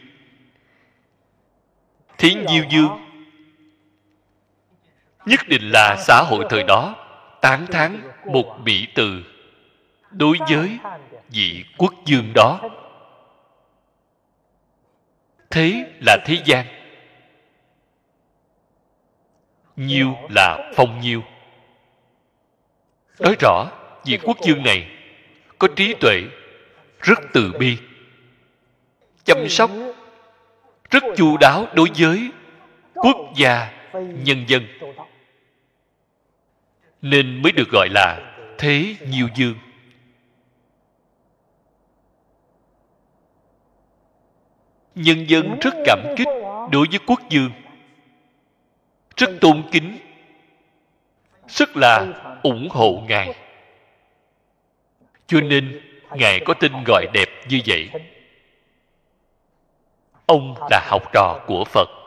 [2.19, 3.10] Thế nhiêu dương
[5.27, 6.95] nhất định là xã hội thời đó,
[7.41, 9.23] tán thán một mỹ từ.
[10.11, 10.79] Đối với
[11.29, 12.61] vị quốc dương đó,
[15.51, 16.67] thế là thế gian.
[19.77, 21.23] Nhiêu là phong nhiêu.
[23.19, 23.67] Nói rõ,
[24.05, 24.91] vị quốc dương này
[25.59, 26.23] có trí tuệ
[27.01, 27.79] rất từ bi,
[29.25, 29.71] chăm sóc
[30.91, 32.31] rất chu đáo đối với
[32.95, 34.67] quốc gia nhân dân.
[37.03, 39.55] Nên mới được gọi là thế nhiêu dương.
[44.95, 46.29] Nhân dân rất cảm kích
[46.73, 47.51] đối với quốc dương.
[49.17, 49.99] Rất tôn kính.
[51.49, 52.07] Rất là
[52.43, 53.35] ủng hộ ngài.
[55.27, 55.81] Cho nên
[56.17, 57.91] ngài có tên gọi đẹp như vậy.
[60.27, 62.00] Ông là học trò của phật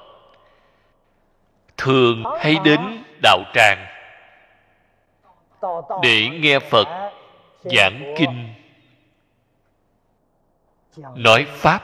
[1.77, 3.85] thường hay đến đạo tràng
[6.01, 7.11] để nghe phật
[7.63, 8.53] giảng kinh.
[11.15, 11.83] Nói pháp,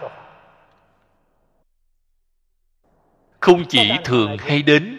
[3.39, 4.97] không chỉ thường hay đến,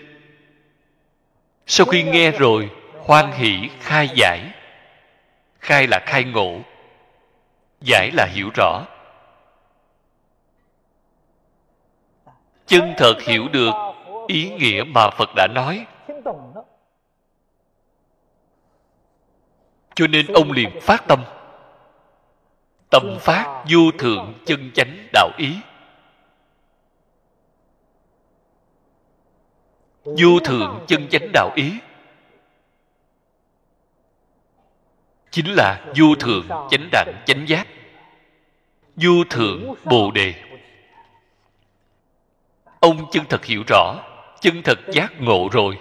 [1.66, 2.70] sau khi nghe rồi
[3.04, 4.50] hoan hỷ khai giải.
[5.58, 6.60] Khai là khai ngộ,
[7.80, 8.86] giải là hiểu rõ.
[12.66, 13.89] Chân thật hiểu được
[14.30, 15.86] ý nghĩa mà phật đã nói.
[19.94, 21.24] Cho nên ông liền phát tâm.
[22.90, 25.56] Tâm phát vô thượng chân chánh đạo ý.
[30.04, 31.72] Vô thượng chân chánh đạo ý.
[35.30, 37.66] Chính là vô thượng chánh đẳng chánh giác.
[38.96, 40.34] Vô thượng bồ đề.
[42.80, 44.09] Ông chân thật hiểu rõ
[44.40, 45.78] chân thật giác ngộ rồi.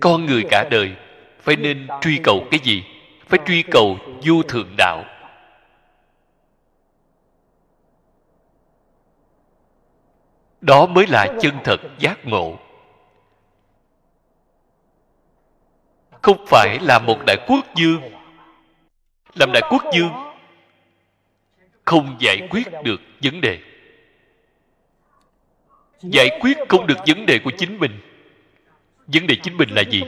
[0.00, 0.96] Con người cả đời
[1.40, 2.84] phải nên truy cầu cái gì?
[3.26, 5.04] Phải truy cầu vô thượng đạo.
[10.60, 12.58] Đó mới là chân thật giác ngộ.
[16.22, 18.00] Không phải là một đại quốc dương
[19.34, 20.12] làm đại quốc dương
[21.84, 23.58] không giải quyết được vấn đề
[26.02, 28.00] giải quyết không được vấn đề của chính mình.
[29.06, 30.02] Vấn đề chính mình là gì?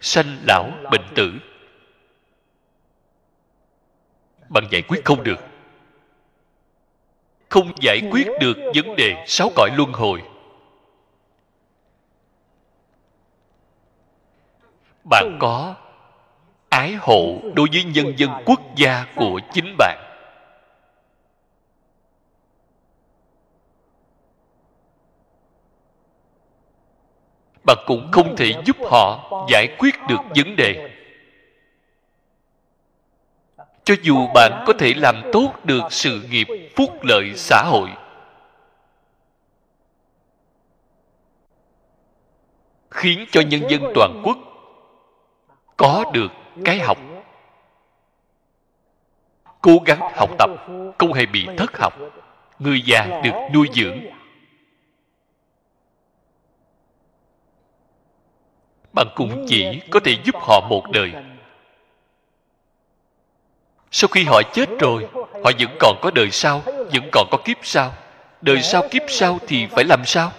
[0.00, 1.32] Sanh lão, bệnh tử.
[4.48, 5.38] Bạn giải quyết không được.
[7.48, 10.22] Không giải quyết được vấn đề sáu cõi luân hồi.
[15.10, 15.74] Bạn có
[16.68, 20.09] ái hộ đối với nhân dân quốc gia của chính bạn.
[27.70, 30.90] Và cũng không thể giúp họ giải quyết được vấn đề.
[33.84, 37.88] Cho dù bạn có thể làm tốt được sự nghiệp phúc lợi xã hội,
[42.90, 44.38] khiến cho nhân dân toàn quốc
[45.76, 46.32] có được
[46.64, 46.98] cái học.
[49.60, 50.50] Cố gắng học tập,
[50.98, 51.94] không hề bị thất học.
[52.58, 54.19] Người già được nuôi dưỡng.
[58.92, 61.12] Bạn cũng chỉ có thể giúp họ một đời.
[63.90, 67.56] Sau khi họ chết rồi, họ vẫn còn có đời sau, vẫn còn có kiếp
[67.62, 67.94] sau.
[68.40, 70.32] Đời sau kiếp sau thì phải làm sao?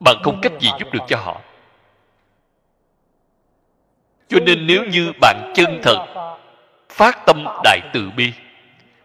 [0.00, 1.40] Bạn không cách gì giúp được cho họ.
[4.28, 6.06] Cho nên nếu như bạn chân thật
[6.88, 8.32] phát tâm đại từ bi,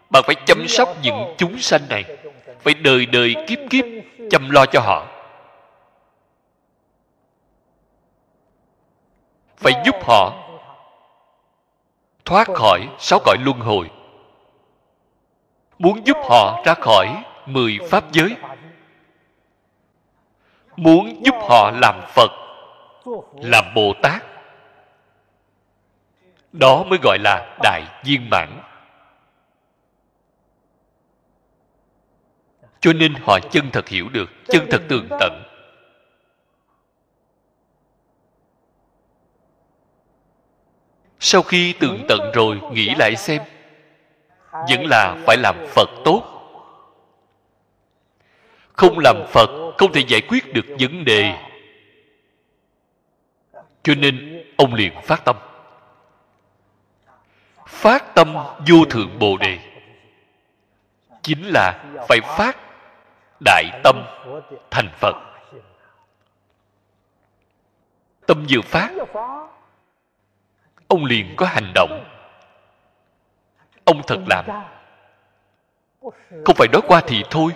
[0.09, 2.03] bạn phải chăm sóc những chúng sanh này,
[2.61, 3.85] phải đời đời kiếp kiếp
[4.31, 5.16] chăm lo cho họ.
[9.57, 10.34] Phải giúp họ.
[12.25, 13.89] Thoát khỏi sáu cõi luân hồi.
[15.79, 18.35] Muốn giúp họ ra khỏi mười pháp giới.
[20.75, 22.31] Muốn giúp họ làm phật,
[23.41, 24.23] làm bồ tát.
[26.51, 28.61] Đó mới gọi là đại viên mãn.
[32.79, 35.47] Cho nên họ chân thật hiểu được, chân thật tường tận.
[41.29, 43.41] Sau khi tường tận rồi, nghĩ lại xem,
[44.51, 46.23] vẫn là phải làm phật tốt.
[48.73, 51.33] Không làm phật, không thể giải quyết được vấn đề.
[53.83, 55.35] Cho nên, ông liền phát tâm.
[57.67, 58.33] Phát tâm
[58.67, 59.59] vô thượng bồ đề.
[61.21, 62.57] Chính là phải phát
[63.45, 64.03] đại tâm
[64.71, 65.15] thành phật.
[68.27, 68.91] Tâm vừa phát
[70.88, 72.03] ông liền có hành động.
[73.85, 74.45] Ông thật làm.
[76.45, 77.51] Không phải nói qua thì thôi.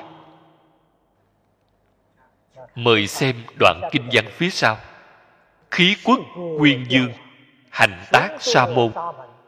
[2.75, 4.77] Mời xem đoạn kinh văn phía sau.
[5.71, 6.19] Khí quốc
[6.59, 7.13] quyên dương,
[7.69, 8.91] hành tác sa môn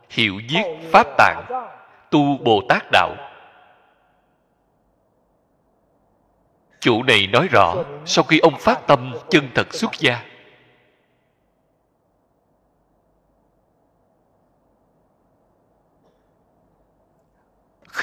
[0.10, 1.46] hiệu viết pháp tạng,
[2.12, 3.16] tu bồ tát đạo.
[6.80, 10.24] Chủ này nói rõ, sau khi ông phát tâm, chân thật xuất gia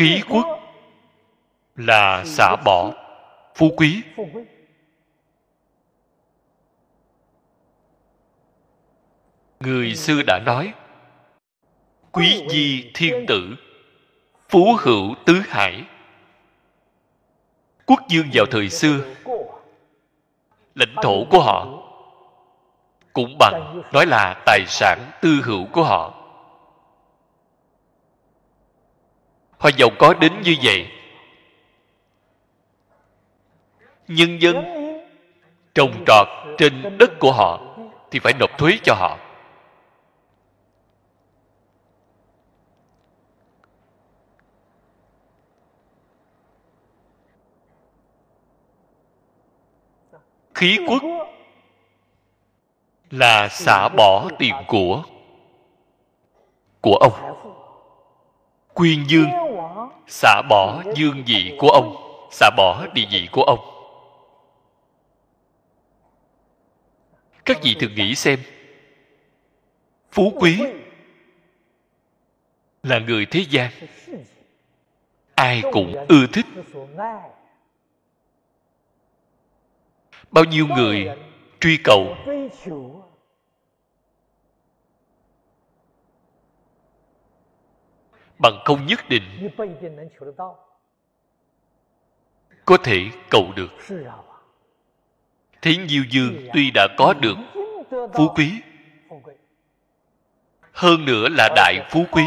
[0.00, 0.46] khí quốc
[1.76, 2.92] là xả bỏ,
[3.54, 4.02] phú quý.
[9.60, 10.72] Người xưa đã nói,
[12.12, 13.54] quý di thiên tử,
[14.48, 15.84] phú hữu tứ hải.
[17.86, 18.98] Quốc dương vào thời xưa,
[20.74, 21.66] lãnh thổ của họ
[23.12, 26.19] cũng bằng, nói là tài sản tư hữu của họ.
[29.60, 30.86] Họ giàu có đến như vậy.
[34.08, 34.56] Nhân dân
[35.74, 36.28] trồng trọt
[36.58, 37.60] trên đất của họ
[38.10, 39.18] thì phải nộp thuế cho họ.
[50.54, 51.02] Khí quốc
[53.10, 55.02] là xả bỏ tiền của
[56.80, 57.12] của ông
[58.74, 59.30] quyên dương.
[60.06, 61.96] Xả bỏ dương vị của ông.
[62.30, 63.58] Xả bỏ địa vị của ông.
[67.44, 68.38] Các vị thử nghĩ xem.
[70.12, 70.58] Phú quý
[72.82, 73.70] là người thế gian.
[75.34, 76.46] Ai cũng ưa thích.
[80.30, 81.08] Bao nhiêu người
[81.60, 82.16] truy cầu
[88.42, 89.50] bằng không nhất định.
[92.64, 93.70] Có thể cầu được.
[95.62, 97.36] Thế nhiêu dương tuy đã có được
[98.14, 98.52] phú quý.
[100.72, 102.24] Hơn nữa là đại phú quý.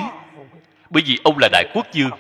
[0.89, 2.11] Bởi vì ông là đại quốc dương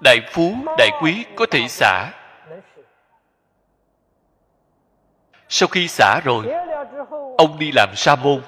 [0.00, 2.12] đại phú đại quý có thể xả.
[5.48, 6.44] Sau khi xả rồi
[7.38, 8.42] ông đi làm sa môn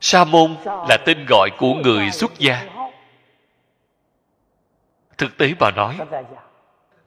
[0.00, 2.68] sa môn là tên gọi của người xuất gia.
[5.18, 5.98] Thực tế mà nói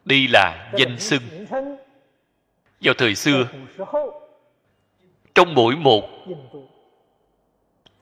[0.06, 1.22] đây là danh xưng.
[2.82, 3.48] Vào thời xưa,
[5.36, 6.04] trong mỗi một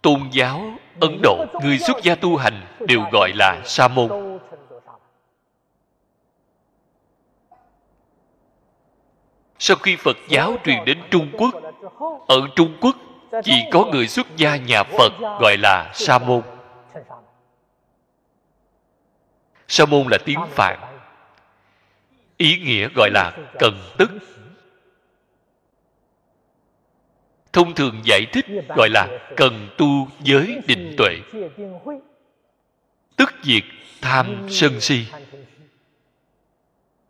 [0.01, 0.61] tôn giáo,
[0.99, 4.39] ấn độ, người xuất gia tu hành đều gọi là sa môn
[9.63, 11.55] sau khi phật giáo truyền đến trung quốc,
[12.27, 12.95] ở trung quốc
[13.43, 16.41] chỉ có người xuất gia nhà phật gọi là sa môn
[19.71, 20.79] sa môn là tiếng phạn.
[22.37, 24.11] Ý nghĩa gọi là cần tức.
[27.53, 28.45] Thông thường giải thích
[28.75, 31.17] gọi là cần tu giới định tuệ.
[33.15, 33.63] Tức diệt
[34.01, 35.05] tham sân si.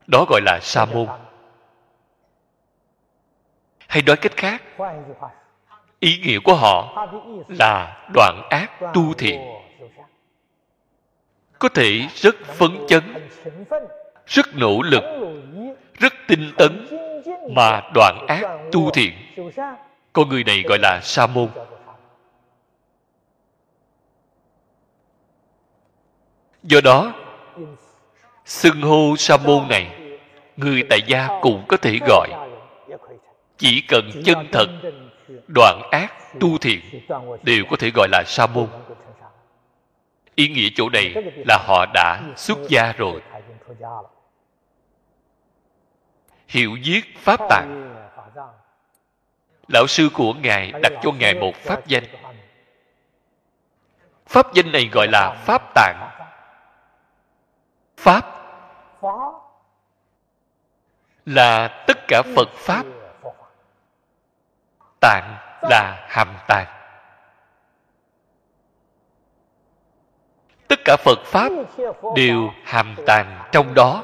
[0.08, 1.08] Đó gọi là sa môn
[3.88, 4.64] hay nói cách khác
[6.02, 7.08] ý nghĩa của họ
[7.48, 9.42] là đoạn ác tu thiện.
[11.60, 13.04] Có thể rất phấn chấn,
[14.26, 15.04] rất nỗ lực,
[16.00, 16.88] rất tinh tấn
[17.50, 18.42] mà đoạn ác
[18.72, 19.14] tu thiện.
[20.14, 21.50] Con người này gọi là sa môn.
[26.64, 27.14] Do đó,
[28.46, 29.92] xưng hô sa môn này,
[30.58, 32.30] người tại gia cũng có thể gọi.
[33.58, 34.68] Chỉ cần chân thật
[35.48, 36.80] đoạn ác, tu thiện
[37.44, 38.68] đều có thể gọi là sa môn
[40.36, 41.14] ý nghĩa chỗ này
[41.48, 43.22] là họ đã xuất gia rồi.
[46.48, 47.96] Hiểu viết pháp tạng.
[49.68, 52.04] Lão sư của ngài đặt cho ngài một pháp danh.
[54.28, 56.10] Pháp danh này gọi là pháp tạng.
[57.98, 58.26] Pháp
[61.26, 62.86] là tất cả phật pháp
[65.02, 66.68] tạng là hàm tạng.
[70.68, 71.52] Tất cả phật pháp
[72.16, 74.04] đều hàm tàng trong đó.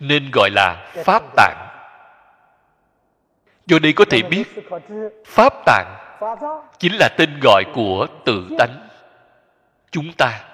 [0.00, 1.68] Nên gọi là pháp tạng.
[3.66, 4.44] Do đây có thể biết,
[5.26, 5.96] pháp tạng
[6.78, 8.88] chính là tên gọi của tự tánh,
[9.90, 10.44] chúng ta.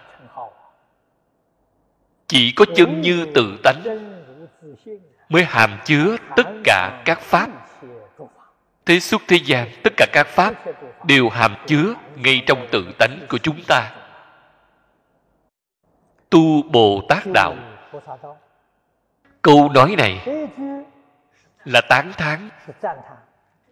[2.27, 3.83] Chỉ có chân như tự tánh
[5.29, 7.49] mới hàm chứa tất cả các pháp.
[8.87, 10.55] Thế xuất thế gian, tất cả các pháp
[11.07, 13.93] đều hàm chứa ngay trong tự tánh của chúng ta.
[16.31, 17.55] Tu bồ tát đạo.
[19.43, 20.27] Câu nói này
[21.65, 22.49] là tán thán.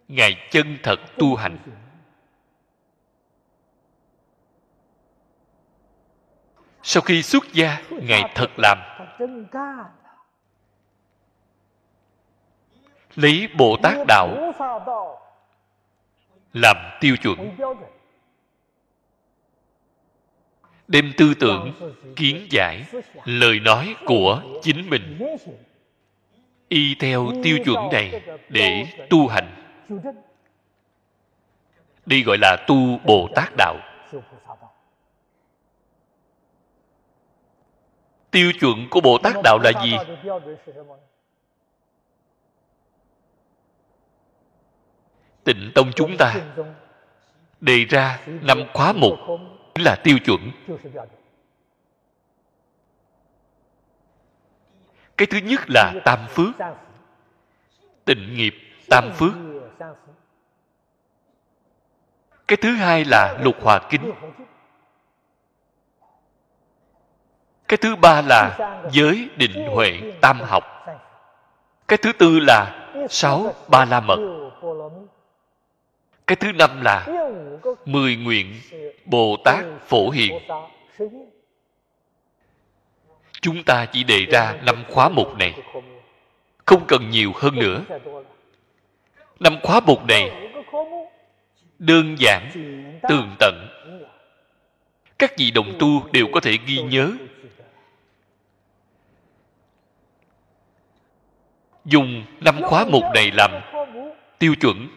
[0.08, 1.58] Ngài chân thật tu hành.
[6.82, 8.78] Sau khi xuất gia, ngài thật làm.
[13.16, 14.52] Lấy bồ tát đạo.
[16.52, 17.56] Làm tiêu chuẩn.
[20.88, 21.72] Đem tư tưởng,
[22.16, 22.84] kiến giải,
[23.24, 25.36] lời nói của chính mình.
[26.68, 29.48] Y theo tiêu chuẩn này để tu hành.
[32.06, 33.76] Đi gọi là tu bồ tát đạo.
[38.30, 39.96] Tiêu chuẩn của bồ tát đạo là gì?
[45.44, 46.34] Tịnh tông chúng ta.
[47.60, 49.18] Đề ra năm khóa mục
[49.74, 50.50] là tiêu chuẩn.
[55.16, 56.54] Cái thứ nhất là tam phước.
[58.04, 58.54] Tịnh nghiệp
[58.90, 59.32] tam phước.
[62.48, 64.12] Cái thứ hai là lục hòa kính.
[67.68, 68.58] Cái thứ ba là
[68.92, 70.64] giới định huệ tam học.
[71.88, 74.41] Cái thứ tư là sáu ba la mật
[76.26, 77.06] cái thứ năm là
[77.84, 78.60] mười nguyện
[79.04, 80.38] bồ tát phổ hiền.
[83.40, 85.54] Chúng ta chỉ đề ra năm khóa mục này.
[86.64, 87.84] Không cần nhiều hơn nữa.
[89.40, 90.50] Năm khóa mục này
[91.78, 92.50] đơn giản,
[93.08, 93.68] tường tận.
[95.18, 97.12] Các vị đồng tu đều có thể ghi nhớ.
[101.84, 103.50] Dùng năm khóa mục này làm
[104.38, 104.88] tiêu chuẩn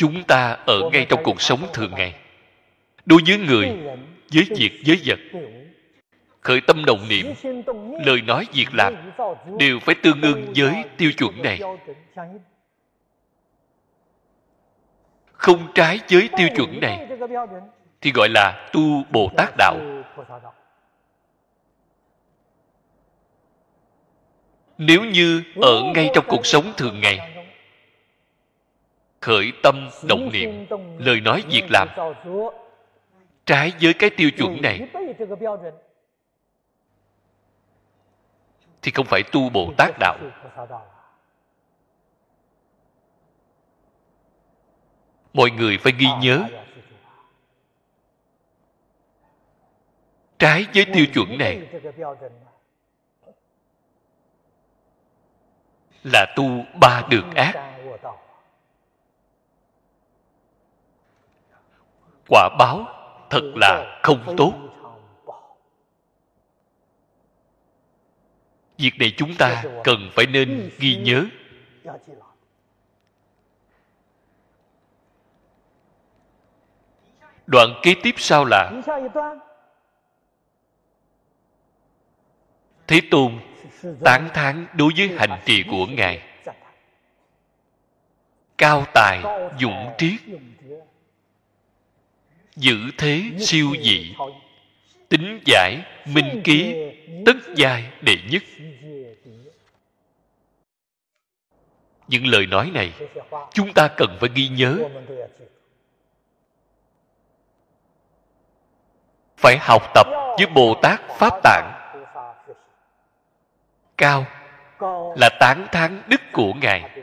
[0.00, 2.14] chúng ta ở ngay trong cuộc sống thường ngày.
[3.06, 3.66] Đối với người,
[4.32, 5.18] với việc, với vật,
[6.40, 7.26] khởi tâm đồng niệm,
[8.06, 8.94] lời nói việc làm
[9.58, 11.60] đều phải tương ưng với tiêu chuẩn này.
[15.32, 17.08] Không trái với tiêu chuẩn này
[18.00, 19.76] thì gọi là tu bồ tát đạo.
[24.78, 27.39] Nếu như ở ngay trong cuộc sống thường ngày
[29.20, 30.66] khởi tâm động niệm
[30.98, 31.88] lời nói việc làm.
[33.44, 34.88] Trái với cái tiêu chuẩn này
[38.82, 40.18] thì không phải tu bồ tát đạo.
[45.32, 46.42] Mọi người phải ghi nhớ.
[50.38, 51.60] Trái với tiêu chuẩn này
[56.04, 56.44] là tu
[56.80, 57.79] ba đường ác
[62.30, 62.86] quả báo
[63.30, 64.52] thật là không tốt.
[68.78, 71.24] việc này chúng ta cần phải nên ghi nhớ.
[77.46, 78.72] đoạn kế tiếp sau là
[82.86, 83.38] thế tôn
[84.04, 86.22] tán thán đối với hành trì của ngài.
[88.58, 89.22] cao tài
[89.60, 90.20] dũng triết
[92.60, 94.14] giữ thế siêu dị.
[95.08, 96.74] Tính giải, minh ký
[97.26, 98.42] tất giai đệ nhất.
[102.08, 102.92] Những lời nói này,
[103.52, 104.78] chúng ta cần phải ghi nhớ.
[109.36, 110.06] Phải học tập
[110.38, 111.72] với bồ tát pháp tạng.
[113.96, 114.24] Cao
[115.16, 117.02] là tán thán đức của ngài.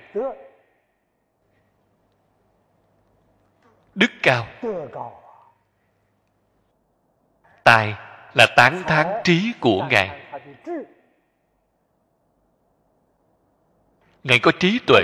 [3.96, 4.48] Đức cao
[7.68, 7.96] tài
[8.34, 10.22] là tán thán trí của ngài.
[14.24, 15.02] Ngài có trí tuệ,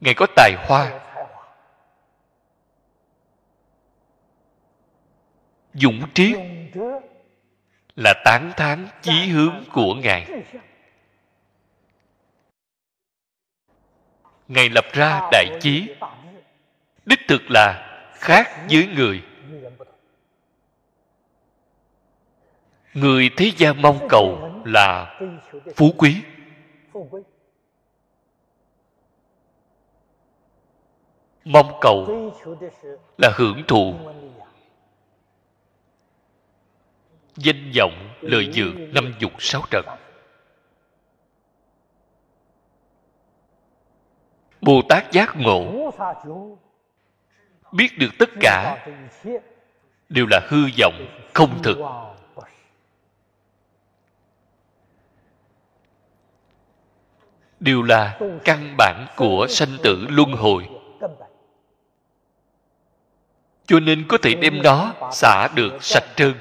[0.00, 1.00] ngài có tài hoa.
[5.74, 6.38] Dũng triết
[7.96, 10.26] là tán thán chí hướng của ngài.
[14.48, 15.94] Ngài lập ra đại chí.
[17.06, 17.82] Đích thực là
[18.14, 19.22] khác với người
[22.96, 25.20] người thế gian mong cầu là
[25.76, 26.22] phú quý.
[31.44, 32.30] Mong cầu
[33.18, 33.94] là hưởng thụ
[37.36, 39.86] danh vọng lợi dưỡng năm dục sáu trần.
[44.60, 45.90] Bồ tát giác ngộ
[47.72, 48.86] biết được tất cả
[50.08, 51.78] đều là hư vọng không thực.
[57.60, 60.68] Đều là căn bản của sanh tử luân hồi.
[63.66, 66.34] Cho nên có thể đem nó xả được sạch trơn.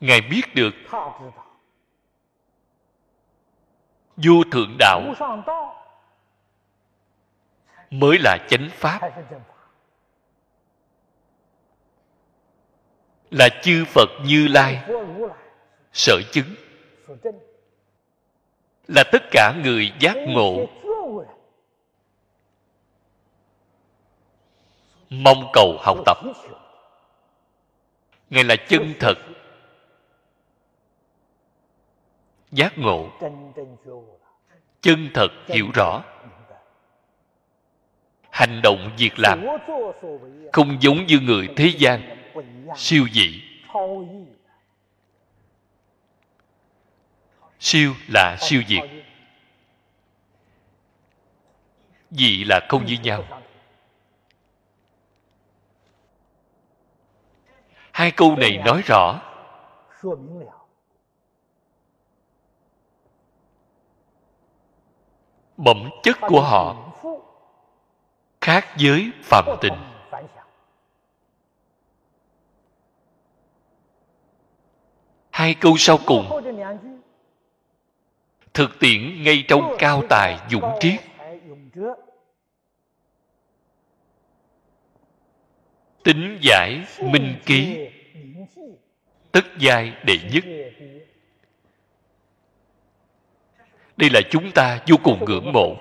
[0.00, 0.74] Ngài biết được
[4.16, 5.02] vô thượng đạo
[7.90, 9.00] mới là chánh pháp,
[13.30, 14.84] là chư phật như lai
[15.92, 16.54] sở chứng.
[18.88, 20.66] Là tất cả người giác ngộ.
[25.10, 26.18] Mong cầu học tập.
[28.30, 29.14] Ngài là chân thật.
[32.50, 33.10] Giác ngộ.
[34.80, 36.04] Chân thật hiểu rõ.
[38.30, 39.46] Hành động việc làm.
[40.52, 42.16] Không giống như người thế gian,
[42.76, 43.42] siêu dị.
[47.62, 48.90] Siêu là siêu diệt
[52.10, 53.24] dị là không như nhau.
[57.92, 59.20] Hai câu này nói rõ.
[65.56, 66.92] Bẩm chất của họ
[68.40, 69.74] khác với phạm tình.
[75.30, 76.30] hai câu sau cùng
[78.54, 81.00] thực tiễn ngay trong cao tài dũng triết.
[86.04, 87.88] Tính giải minh ký.
[89.32, 90.44] Tất giai đệ nhất.
[93.96, 95.76] Đây là chúng ta vô cùng ngưỡng mộ.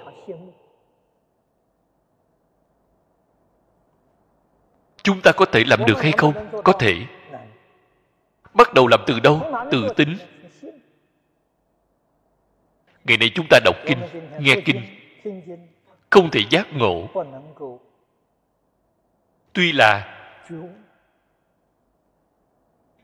[5.04, 6.62] Chúng ta có thể làm được hay không?
[6.64, 6.96] Có thể.
[8.54, 9.42] Bắt đầu làm từ đâu?
[9.72, 10.18] Từ tính
[13.04, 13.98] ngày nay chúng ta đọc kinh,
[14.40, 14.82] nghe kinh,
[16.10, 17.10] không thể giác ngộ.
[19.54, 20.18] Tuy là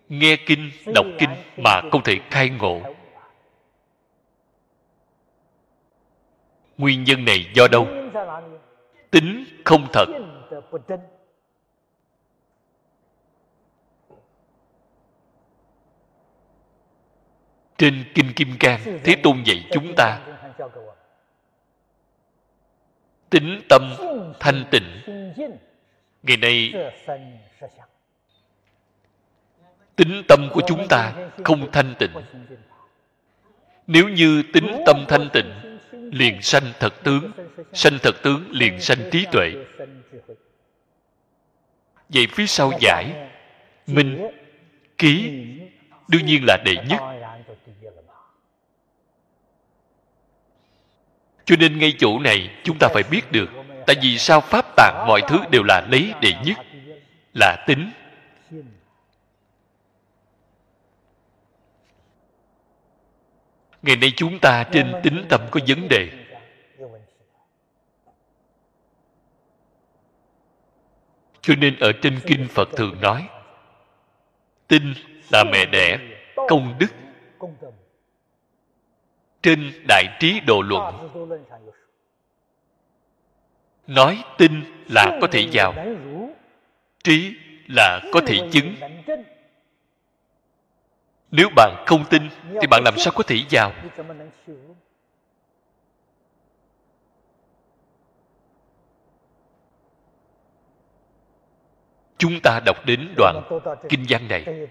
[0.09, 2.81] nghe kinh, đọc kinh mà không thể khai ngộ.
[6.77, 7.87] Nguyên nhân này do đâu?
[9.11, 10.05] Tính không thật.
[17.77, 20.19] Trên kinh kim cang, thế tôn dạy chúng ta.
[23.29, 23.93] Tính tâm
[24.39, 25.01] thanh tịnh.
[26.23, 26.73] Ngày nay,
[29.95, 31.13] tính tâm của chúng ta
[31.43, 32.11] không thanh tịnh.
[33.87, 37.31] Nếu như tính tâm thanh tịnh, liền sanh thật tướng,
[37.73, 39.53] sanh thật tướng liền sanh trí tuệ.
[42.09, 43.29] Vậy phía sau giải,
[43.87, 44.27] minh,
[44.97, 45.31] ký,
[46.07, 47.16] đương nhiên là đệ nhất.
[51.47, 53.49] Cho nên ngay chỗ này, chúng ta phải biết được,
[53.85, 56.57] tại vì sao pháp tạng mọi thứ đều là lấy đệ nhất,
[57.33, 57.91] là tính.
[63.81, 66.09] Ngày nay chúng ta trên tính tâm có vấn đề.
[71.41, 73.27] Cho nên ở trên kinh phật thường nói,
[74.67, 74.93] tin
[75.31, 75.97] là mẹ đẻ,
[76.35, 76.91] công đức
[79.41, 81.09] trên đại trí độ luận.
[83.87, 84.51] Nói tin
[84.89, 85.73] là có thể vào,
[87.03, 87.35] trí
[87.67, 88.75] là có thể chứng.
[91.31, 92.29] Nếu bạn không tin,
[92.61, 93.73] thì bạn làm sao có thể vào?
[102.17, 103.43] Chúng ta đọc đến đoạn
[103.89, 104.67] kinh văn này.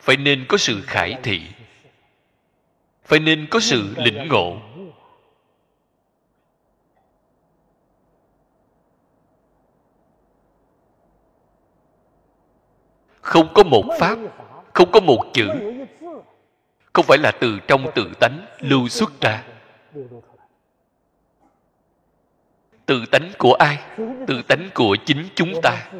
[0.00, 1.40] Phải nên có sự khải thị
[3.04, 4.56] phải nên có sự lĩnh ngộ.
[13.32, 14.18] không có một pháp
[14.74, 15.48] không có một chữ.
[16.92, 19.44] Không phải là từ trong tự tánh lưu xuất ra.
[22.86, 23.78] Tự tánh của ai?
[24.26, 25.90] Tự tánh của chính chúng ta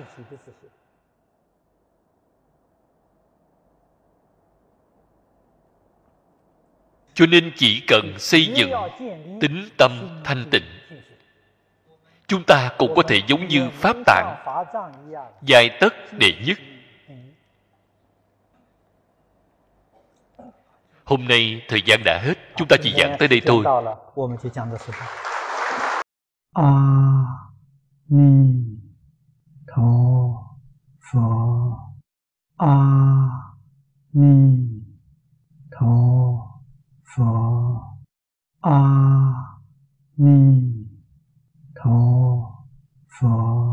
[7.14, 8.70] cho nên chỉ cần xây dựng
[9.40, 10.64] tính tâm thanh tịnh.
[12.26, 14.36] chúng ta cũng có thể giống như pháp tạng
[15.42, 16.58] dài tất đệ nhất.
[21.04, 23.64] Hôm nay thời gian đã hết chúng ta chỉ giảng tới đây thôi.
[26.54, 26.72] a
[28.08, 28.52] ni
[29.66, 29.82] tho
[31.12, 31.20] phở
[32.56, 32.76] a
[34.12, 34.58] ni
[35.70, 36.41] tho
[37.14, 37.98] 佛
[38.60, 39.60] 阿
[40.14, 40.88] 弥
[41.74, 42.64] 陀
[43.06, 43.72] 佛。